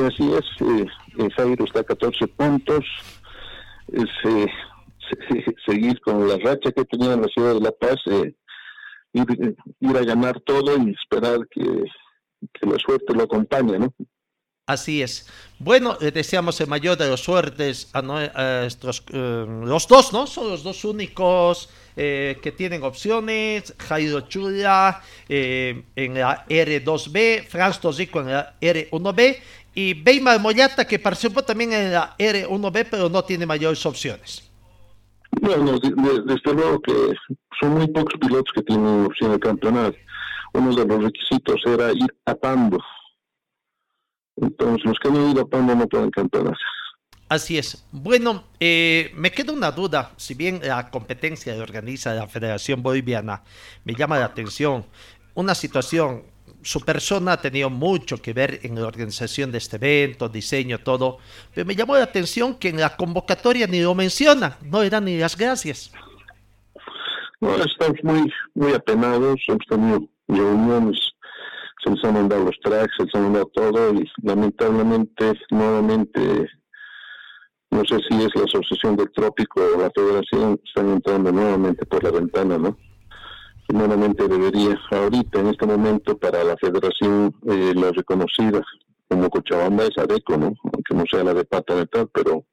[0.06, 0.44] así es.
[0.60, 2.84] Eh, Jairo está a 14 puntos.
[3.92, 4.46] Eh,
[5.66, 7.96] seguir con la racha que tenía en la ciudad de La Paz.
[8.06, 8.34] Eh,
[9.12, 11.62] ir, a ganar todo y esperar que,
[12.62, 13.94] la suerte lo acompañe, ¿no?
[14.66, 15.28] Así es.
[15.58, 20.26] Bueno, le deseamos el mayor de los suertes a, estos, eh, los dos, ¿no?
[20.26, 23.74] Son los dos únicos eh, que tienen opciones.
[23.78, 29.36] Jairo Chula eh, en la R2B, Franz Tosico en la R1B
[29.74, 34.50] y Beimar Moyata que participó también en la R1B pero no tiene mayores opciones.
[35.42, 37.12] Bueno, desde luego que
[37.60, 39.98] son muy pocos pilotos que tienen opción de campeonato.
[40.54, 42.78] Uno de los requisitos era ir apando.
[44.36, 46.56] Entonces, los que han ido apando no pueden campeonar.
[47.28, 47.86] Así es.
[47.90, 50.12] Bueno, eh, me queda una duda.
[50.16, 53.42] Si bien la competencia de organiza la Federación Boliviana
[53.84, 54.84] me llama la atención,
[55.34, 56.24] una situación
[56.64, 61.18] su persona ha tenido mucho que ver en la organización de este evento, diseño, todo,
[61.54, 65.04] pero me llamó la atención que en la convocatoria ni lo menciona, no le dan
[65.04, 65.92] ni las gracias.
[67.40, 70.98] No, estamos muy, muy apenados, hemos tenido reuniones,
[71.84, 76.48] se les han mandado los tracks, se les han mandado todo y lamentablemente, nuevamente,
[77.70, 82.02] no sé si es la Asociación del Trópico o la Federación, están entrando nuevamente por
[82.02, 82.76] la ventana, ¿no?
[83.68, 88.62] Nuevamente debería, ahorita en este momento para la federación, eh, la reconocida
[89.08, 90.52] como Cochabamba es ADECO, ¿no?
[90.64, 92.44] Aunque no sea la de pata de tal, pero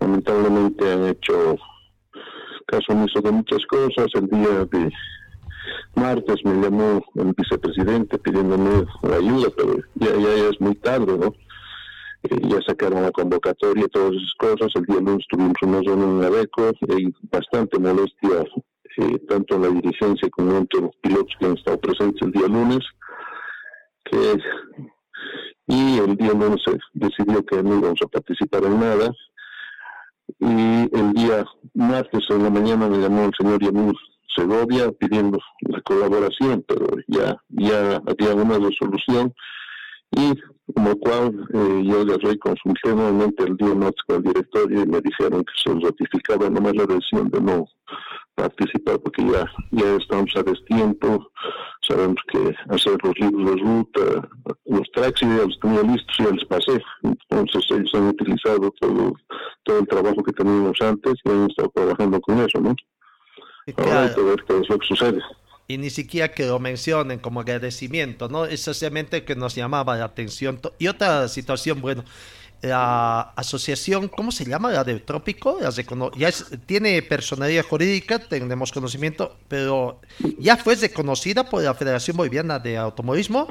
[0.00, 1.56] lamentablemente han hecho
[2.66, 4.06] caso omiso de muchas cosas.
[4.14, 4.92] El día de
[5.94, 11.34] martes me llamó el vicepresidente pidiéndome ayuda, pero ya, ya, es muy tarde, ¿no?
[12.24, 14.72] Eh, ya sacaron la convocatoria todas esas cosas.
[14.74, 18.44] El día lunes tuvimos una reunión en ADECO y bastante molestia
[18.98, 22.46] eh, tanto en la dirigencia como entre los pilotos que han estado presentes el día
[22.48, 22.80] lunes,
[24.04, 24.38] que
[25.68, 29.10] y el día lunes se decidió que no íbamos a participar en nada.
[30.38, 31.44] Y el día
[31.74, 33.94] martes en la mañana me llamó el señor Yamur
[34.36, 39.34] Segovia pidiendo la colaboración, pero ya, ya había una resolución
[40.12, 40.34] y
[40.74, 45.00] como cual eh, yo agarré consulté nuevamente el día martes con el directorio y me
[45.00, 47.66] dijeron que se ratificaba nomás la decisión de no
[48.34, 51.30] participar porque ya, ya estamos a destiempo,
[51.80, 54.28] sabemos que hacer los libros de ruta,
[54.66, 59.14] los tracks ya los tenía listos, ya les pasé, entonces ellos han utilizado todo,
[59.62, 62.74] todo el trabajo que teníamos antes y han estado trabajando con eso, ¿no?
[63.66, 65.20] Que sucede
[65.68, 68.44] y ni siquiera que lo mencionen como agradecimiento, ¿no?
[68.44, 70.60] Es sencillamente que nos llamaba la atención.
[70.78, 72.04] Y otra situación, bueno,
[72.62, 74.70] la asociación, ¿cómo se llama?
[74.70, 75.58] La de Trópico,
[76.16, 76.30] ya
[76.66, 80.00] tiene personalidad jurídica, tenemos conocimiento, pero
[80.38, 83.48] ¿ya fue reconocida por la Federación Boliviana de Automovilismo?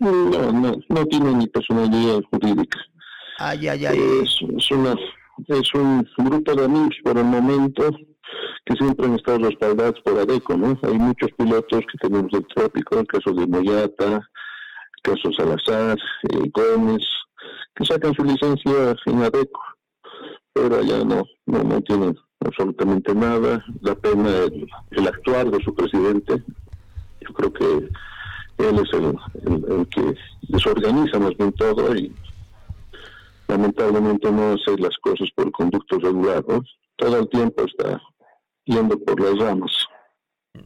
[0.00, 2.78] No, no, no tiene ni personalidad jurídica.
[3.38, 3.98] Ay, ay, ay.
[4.22, 4.40] Es,
[5.48, 7.90] es un grupo de amigos por el momento
[8.64, 10.78] que siempre han estado respaldados por ADECO, ¿no?
[10.82, 15.98] Hay muchos pilotos que tenemos del trópico, el caso de Moyata, el caso Salazar,
[16.30, 17.06] eh, Gómez,
[17.74, 19.60] que sacan su licencia en ADECO,
[20.52, 24.30] pero allá no, no, no tienen absolutamente nada, da pena
[24.90, 26.42] el, actuar de su presidente,
[27.20, 27.88] yo creo que
[28.58, 30.14] él es el, que
[30.48, 32.12] desorganiza más bien todo y
[33.46, 36.62] lamentablemente no hace las cosas por conducto regular, ¿no?
[36.96, 38.00] Todo el tiempo está
[38.68, 39.88] yendo por las.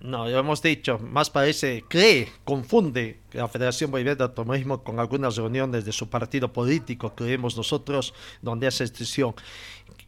[0.00, 5.36] No, ya hemos dicho, más parece, cree, confunde la Federación Boliviana de Automovilismo con algunas
[5.36, 9.34] reuniones de su partido político, creemos nosotros, donde hace excepción.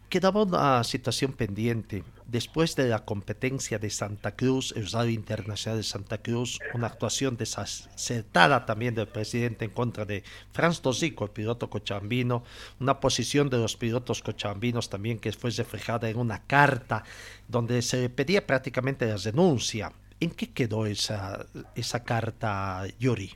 [0.09, 2.05] Quedaba una situación pendiente.
[2.27, 7.37] Después de la competencia de Santa Cruz, el Radio Internacional de Santa Cruz, una actuación
[7.37, 12.45] desacertada también del presidente en contra de Franz Tosico, el piloto cochabambino,
[12.81, 17.05] una posición de los pilotos cochabambinos también que fue reflejada en una carta
[17.49, 19.93] donde se le pedía prácticamente la renuncia.
[20.21, 23.35] ¿En qué quedó esa, esa carta, Yuri?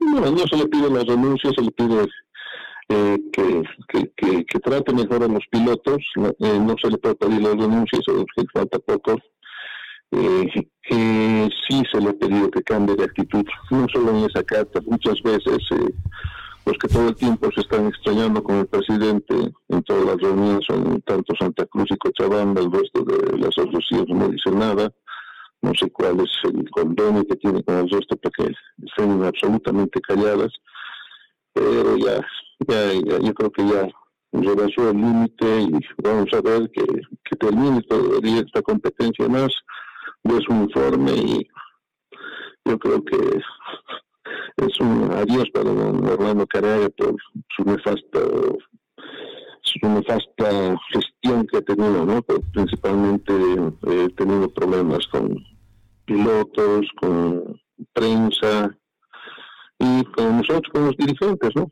[0.00, 2.06] No, no se le pide la renuncia, se le pide
[2.88, 3.62] eh, que,
[4.16, 8.02] que, que, trate mejor a los pilotos, eh, no se le puede pedir las denuncias,
[8.06, 9.16] que falta poco,
[10.12, 14.44] eh, que sí se le ha pedido que cambie de actitud, no solo en esa
[14.44, 15.58] carta, muchas veces
[16.64, 19.34] los que todo el tiempo se están extrañando con el presidente
[19.68, 20.66] en todas las reuniones
[21.04, 24.92] tanto Santa Cruz y Cochabamba, el resto de las asociaciones no dicen nada,
[25.62, 30.00] no sé cuál es el convenio que tiene con el resto para que estén absolutamente
[30.00, 30.52] calladas,
[31.52, 32.20] pero ya
[32.66, 33.88] ya, yo creo que ya
[34.32, 39.52] rebasó el límite y vamos a ver que, que termine todavía esta competencia más
[40.22, 41.48] de su informe y
[42.64, 43.40] yo creo que
[44.56, 47.14] es un adiós para don Orlando Carrera por
[47.56, 48.20] su nefasta
[49.62, 52.22] su nefasta gestión que ha tenido, ¿no?
[52.52, 53.32] principalmente
[53.88, 55.44] eh, tenido problemas con
[56.04, 57.60] pilotos, con
[57.92, 58.76] prensa
[59.78, 61.70] y con nosotros, con los dirigentes, ¿no?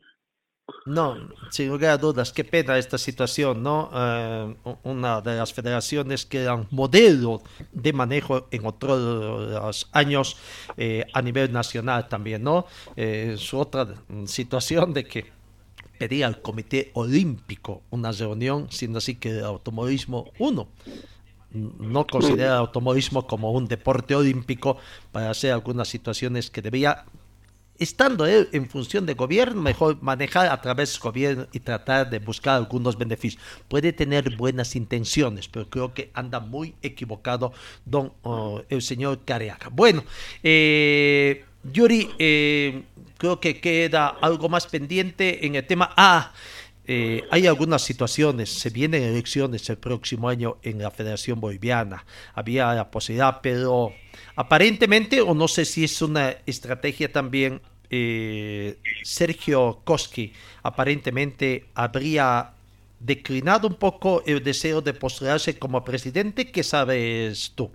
[0.85, 1.17] No,
[1.49, 3.89] sin lugar a dudas, qué pena esta situación, ¿no?
[3.91, 10.37] Eh, una de las federaciones que eran modelo de manejo en otros años
[10.77, 12.67] eh, a nivel nacional también, ¿no?
[12.95, 13.95] Eh, su otra
[14.27, 15.25] situación de que
[15.97, 20.67] pedía al Comité Olímpico una reunión, siendo así que el automovilismo, uno,
[21.51, 24.77] no considera el automovilismo como un deporte olímpico
[25.11, 27.05] para hacer algunas situaciones que debía
[27.79, 32.19] estando él en función de gobierno, mejor manejar a través del gobierno y tratar de
[32.19, 33.41] buscar algunos beneficios.
[33.67, 37.53] Puede tener buenas intenciones, pero creo que anda muy equivocado
[37.85, 39.69] don oh, el señor Careaga.
[39.71, 40.03] Bueno,
[40.43, 42.83] eh, Yuri, eh,
[43.17, 45.91] creo que queda algo más pendiente en el tema.
[45.97, 46.31] Ah,
[46.87, 52.05] eh, hay algunas situaciones, se vienen elecciones el próximo año en la Federación Boliviana.
[52.33, 53.91] Había la posibilidad, pero
[54.35, 60.33] aparentemente, o no sé si es una estrategia también, eh, Sergio Koski
[60.63, 62.51] aparentemente habría
[62.99, 66.51] declinado un poco el deseo de postularse como presidente.
[66.51, 67.71] ¿Qué sabes tú?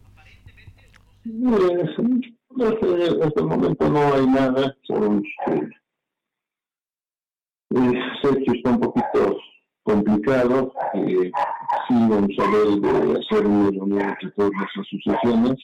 [2.58, 4.76] Este momento no hay nada.
[7.70, 9.38] Sergio está un poquito
[9.84, 10.72] complicado.
[10.94, 11.30] Eh,
[11.88, 15.58] sí, vamos a ver de hacer una reunión entre todas las asociaciones.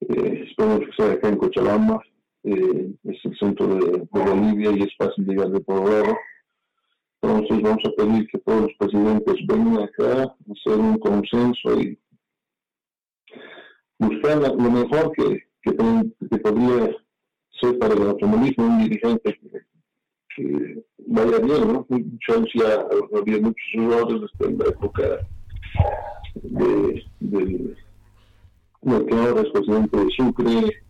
[0.00, 2.02] Eh, esperemos que sea acá en Cochabamba.
[2.44, 6.16] Eh, es el centro de, Bolivia y es fácil llegar de todo lado.
[7.22, 11.98] Entonces vamos a pedir que todos los presidentes vengan acá a hacer un consenso y
[13.98, 15.76] buscar lo mejor que, que,
[16.30, 16.96] que podría
[17.60, 19.69] ser para el automovilismo un dirigente que,
[20.34, 21.86] que vaya bien, ¿no?
[22.54, 22.86] ya
[23.18, 25.02] había muchos errores desde la época
[26.42, 27.76] de, de
[28.82, 30.82] lo que ahora es presidente de Sucre,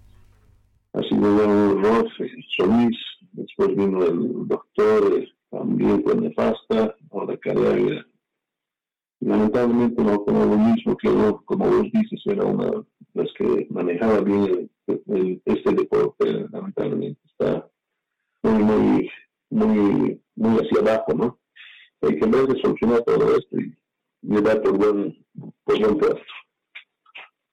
[1.09, 2.09] sido un error,
[2.57, 2.97] Solís,
[3.33, 8.07] después vino el doctor, también fue nefasta, ahora Carrera.
[9.21, 11.09] Lamentablemente no como lo mismo que
[11.45, 12.85] como vos dices, era una de
[13.15, 17.69] las que manejaba bien el, este deporte, lamentablemente está
[18.43, 19.11] muy, muy
[19.51, 21.41] muy, muy hacia abajo, ¿no?
[22.03, 23.77] Hay que en vez de solucionar todo esto y
[24.23, 25.27] llevar por buen,
[25.65, 26.19] por buen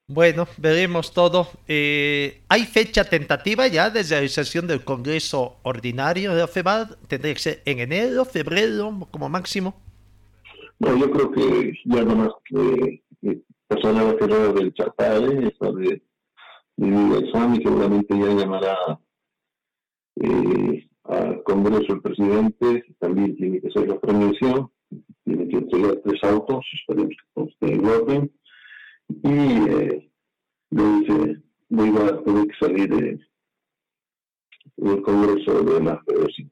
[0.08, 1.48] Bueno, veremos todo.
[1.68, 6.98] Eh, ¿Hay fecha tentativa ya de realización del Congreso Ordinario de la FEBAD?
[7.08, 9.76] ¿Tendría que ser en enero, febrero, como máximo?
[10.80, 13.02] No, yo creo que ya nomás que,
[13.68, 16.02] pasará la carrera del Chapare, esta de,
[16.78, 19.00] de examen, seguramente ya llamará
[20.22, 24.70] eh, al Congreso el presidente, también tiene que ser la premiación,
[25.24, 28.32] tiene que entregar tres autos, esperemos que esté en orden,
[29.10, 30.12] y eh,
[31.70, 33.20] luego a tener que salir de,
[34.78, 36.51] del Congreso de la Federación.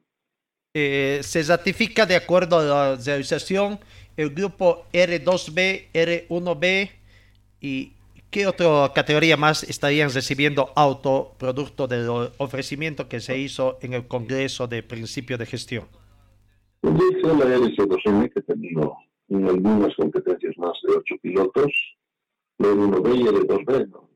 [0.74, 3.78] Eh, se ratifica de acuerdo a la realización
[4.16, 6.90] el grupo R2B, R1B
[7.60, 7.95] y
[8.30, 12.08] ¿Qué otra categoría más estarían recibiendo auto producto del
[12.38, 15.86] ofrecimiento que se hizo en el Congreso de Principio de Gestión?
[16.80, 18.42] Pues dice la RC2M que
[19.28, 21.72] en algunas competencias más de ocho pilotos,
[22.58, 24.06] la 1B y el 2B, ¿no?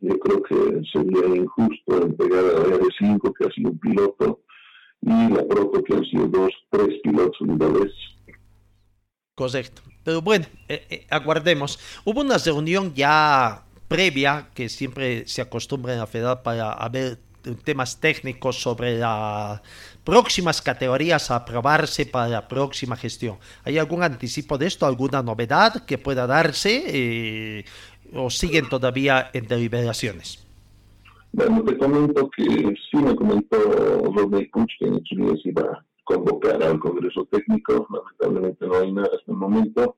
[0.00, 4.40] yo creo que sería injusto entregar a R5, que ha sido un piloto,
[5.02, 7.92] y la Proto, que han sido dos, tres pilotos vez.
[9.34, 9.82] Correcto.
[10.08, 11.78] Pero bueno, eh, eh, aguardemos.
[12.02, 17.18] Hubo una reunión ya previa que siempre se acostumbra en la FEDAR para ver
[17.62, 19.60] temas técnicos sobre las
[20.04, 23.36] próximas categorías a aprobarse para la próxima gestión.
[23.64, 27.64] ¿Hay algún anticipo de esto, alguna novedad que pueda darse eh,
[28.14, 30.42] o siguen todavía en deliberaciones?
[31.32, 32.44] Bueno, te comento que
[32.90, 35.02] sí me comentó Rodney Puch que en
[35.44, 39.96] iba a convocar al Congreso Técnico, lamentablemente no hay nada hasta el momento.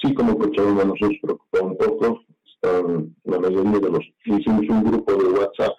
[0.00, 5.12] Sí, como Cochabamba nos preocupa un poco, están la mayoría de los, hicimos un grupo
[5.14, 5.74] de WhatsApp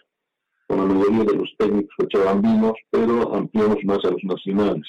[0.67, 4.87] con la mayoría de los técnicos cochabambinos, pero ampliamos más a los nacionales.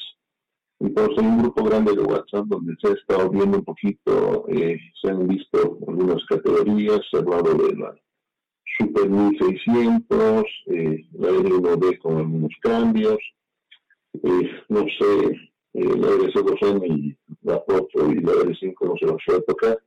[0.81, 4.77] Entonces hay un grupo grande de WhatsApp donde se ha estado viendo un poquito, eh,
[5.01, 7.95] se han visto algunas categorías, se de la
[8.77, 13.19] Super 1600, eh, la R1D con algunos cambios,
[14.23, 19.23] eh, no sé, eh, la RC2M y la foto y la R5 no se los
[19.31, 19.79] va a tocar,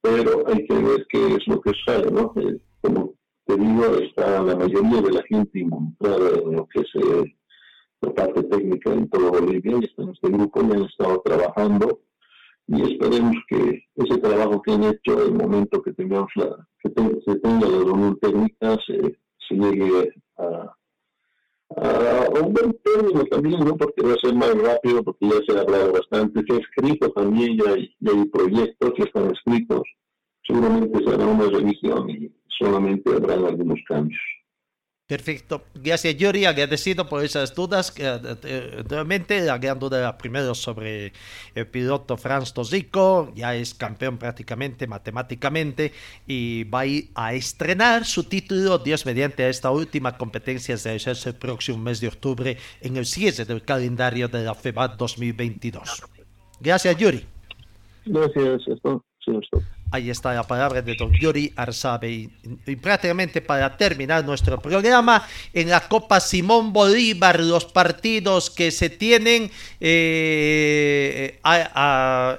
[0.00, 2.32] pero hay que ver qué es lo que sale, ¿no?
[2.36, 3.14] Eh, como
[3.44, 7.36] te digo, está la mayoría de la gente involucrada en lo que es eh,
[8.00, 12.00] la parte técnica en todo Bolivia y está en este grupo y han estado trabajando
[12.68, 16.90] y esperemos que ese trabajo que han hecho, el momento que tengamos la, que
[17.24, 19.18] se tenga la reunión técnica, se,
[19.50, 20.76] llegue a,
[21.70, 23.76] un buen término también, ¿no?
[23.76, 27.10] Porque va a ser más rápido, porque ya se ha hablado bastante, se ha escrito
[27.12, 29.82] también, ya hay, ya hay proyectos que están escritos,
[30.46, 34.20] seguramente será una revisión y solamente habrá algunos cambios.
[35.08, 35.62] Perfecto.
[35.74, 36.44] Gracias, Yuri.
[36.44, 37.94] Agradecido por esas dudas.
[37.96, 41.14] Eh, eh, nuevamente, la gran duda primero sobre
[41.54, 43.32] el piloto Franz Tosico.
[43.34, 45.92] Ya es campeón prácticamente matemáticamente
[46.26, 50.96] y va a ir a estrenar su título, Dios mediante, a esta última competencia de
[50.98, 56.02] el próximo mes de octubre en el cierre del calendario de la FEBAT 2022.
[56.60, 57.24] Gracias, Yuri.
[58.04, 58.62] Gracias,
[59.24, 62.10] señor Ahí está la palabra de don Yuri Arzabe.
[62.10, 68.90] Y, prácticamente para terminar nuestro programa, en la Copa Simón Bolívar, los partidos que se
[68.90, 71.40] tienen eh,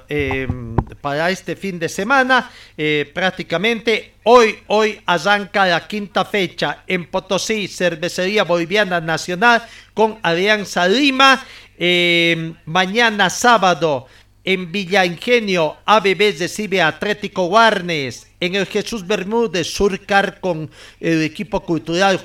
[0.08, 7.06] em, para este fin de semana, eh, prácticamente hoy, hoy arranca la quinta fecha en
[7.06, 11.44] Potosí, Cervecería Boliviana Nacional con Alianza Lima.
[11.82, 14.06] Em, mañana sábado
[14.44, 18.26] en Villa Ingenio, ABB recibe a Atlético Guarnes.
[18.40, 22.20] En el Jesús Bermúdez, Surcar con el equipo cultural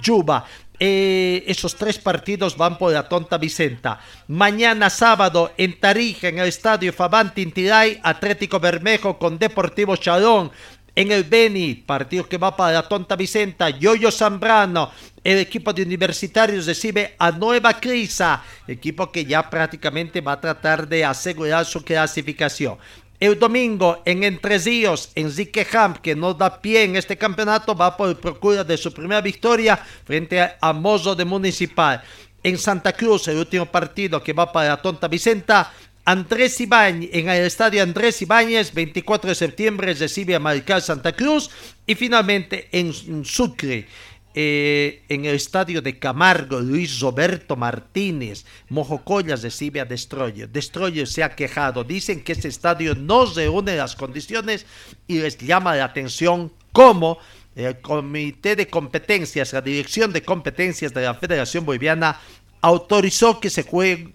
[0.00, 0.46] Yuba.
[0.82, 4.00] Eh, esos tres partidos van por la Tonta Vicenta.
[4.28, 10.50] Mañana sábado en Tarija, en el estadio Fabán Tintiray, Atlético Bermejo con Deportivo Chalón.
[10.94, 14.90] En el Beni, partido que va para la Tonta Vicenta, Yoyo Zambrano,
[15.22, 20.88] el equipo de universitarios recibe a Nueva Crisa, equipo que ya prácticamente va a tratar
[20.88, 22.78] de asegurar su clasificación.
[23.18, 25.66] El domingo en Entre Ríos, Enrique
[26.02, 30.40] que no da pie en este campeonato, va por procura de su primera victoria frente
[30.58, 32.02] a Mozo de Municipal.
[32.42, 35.70] En Santa Cruz, el último partido que va para Tonta Vicenta,
[36.06, 41.50] Andrés Ibáñez, en el estadio Andrés Ibáñez, 24 de septiembre, recibe a Marical Santa Cruz.
[41.86, 43.86] Y finalmente en Sucre,
[44.34, 50.48] eh, en el estadio de Camargo, Luis Roberto Martínez, Mojocoyas recibe a Destroyer.
[50.48, 54.66] Destroyer se ha quejado, dicen que ese estadio no reúne las condiciones
[55.08, 57.18] y les llama la atención cómo
[57.56, 62.20] el Comité de Competencias, la Dirección de Competencias de la Federación Boliviana
[62.60, 63.64] autorizó que, se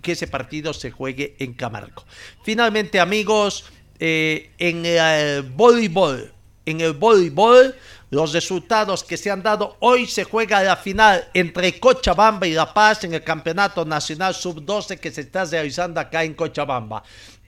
[0.01, 2.05] que ese partido se juegue en Camargo.
[2.43, 3.66] Finalmente, amigos,
[3.99, 6.32] eh, en el voleibol,
[6.66, 7.76] en el voleibol,
[8.16, 9.76] los resultados que se han dado.
[9.82, 14.97] Hoy se juega la final entre Cochabamba y La Paz en el Campeonato Nacional Sub-12
[14.99, 17.03] que se está realizando acá en Cochabamba.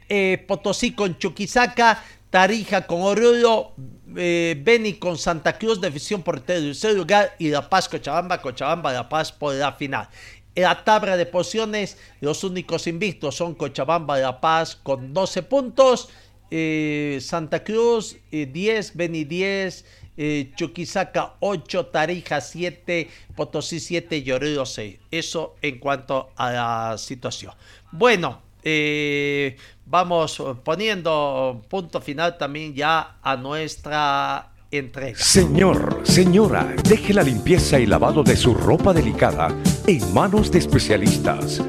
[0.09, 3.75] Eh, Potosí con Chuquisaca, Tarija con Oruro,
[4.17, 9.07] eh, Beni con Santa Cruz, División por tercer lugar y La Paz, Cochabamba, Cochabamba, La
[9.07, 10.09] Paz por la final.
[10.53, 16.09] En la tabla de posiciones, los únicos invictos son Cochabamba, La Paz con 12 puntos,
[16.51, 19.85] eh, Santa Cruz 10, Beni 10,
[20.17, 24.25] eh, Chuquisaca 8, Tarija 7, Potosí 7 y
[24.65, 24.99] 6.
[25.11, 27.53] Eso en cuanto a la situación.
[27.91, 35.19] Bueno, eh, vamos poniendo punto final también ya a nuestra entrega.
[35.19, 41.61] Señor, señora, deje la limpieza y lavado de su ropa delicada en manos de especialistas.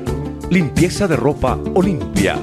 [0.50, 2.36] Limpieza de ropa Olimpia.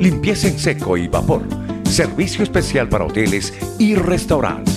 [0.00, 1.42] Limpieza en seco y vapor.
[1.84, 4.76] Servicio especial para hoteles y restaurantes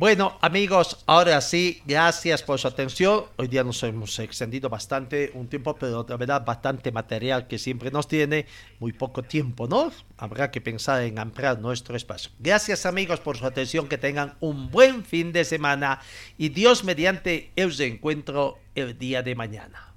[0.00, 3.24] Bueno, amigos, ahora sí, gracias por su atención.
[3.36, 7.90] Hoy día nos hemos extendido bastante un tiempo, pero de verdad bastante material que siempre
[7.90, 8.46] nos tiene,
[8.78, 9.92] muy poco tiempo, ¿no?
[10.16, 12.30] Habrá que pensar en ampliar nuestro espacio.
[12.38, 16.00] Gracias, amigos, por su atención, que tengan un buen fin de semana
[16.38, 19.92] y Dios mediante el encuentro el día de mañana.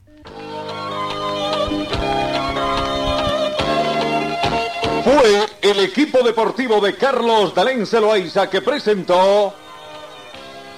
[5.06, 9.63] Fue el equipo deportivo de Carlos Dalén Celoaiza que presentó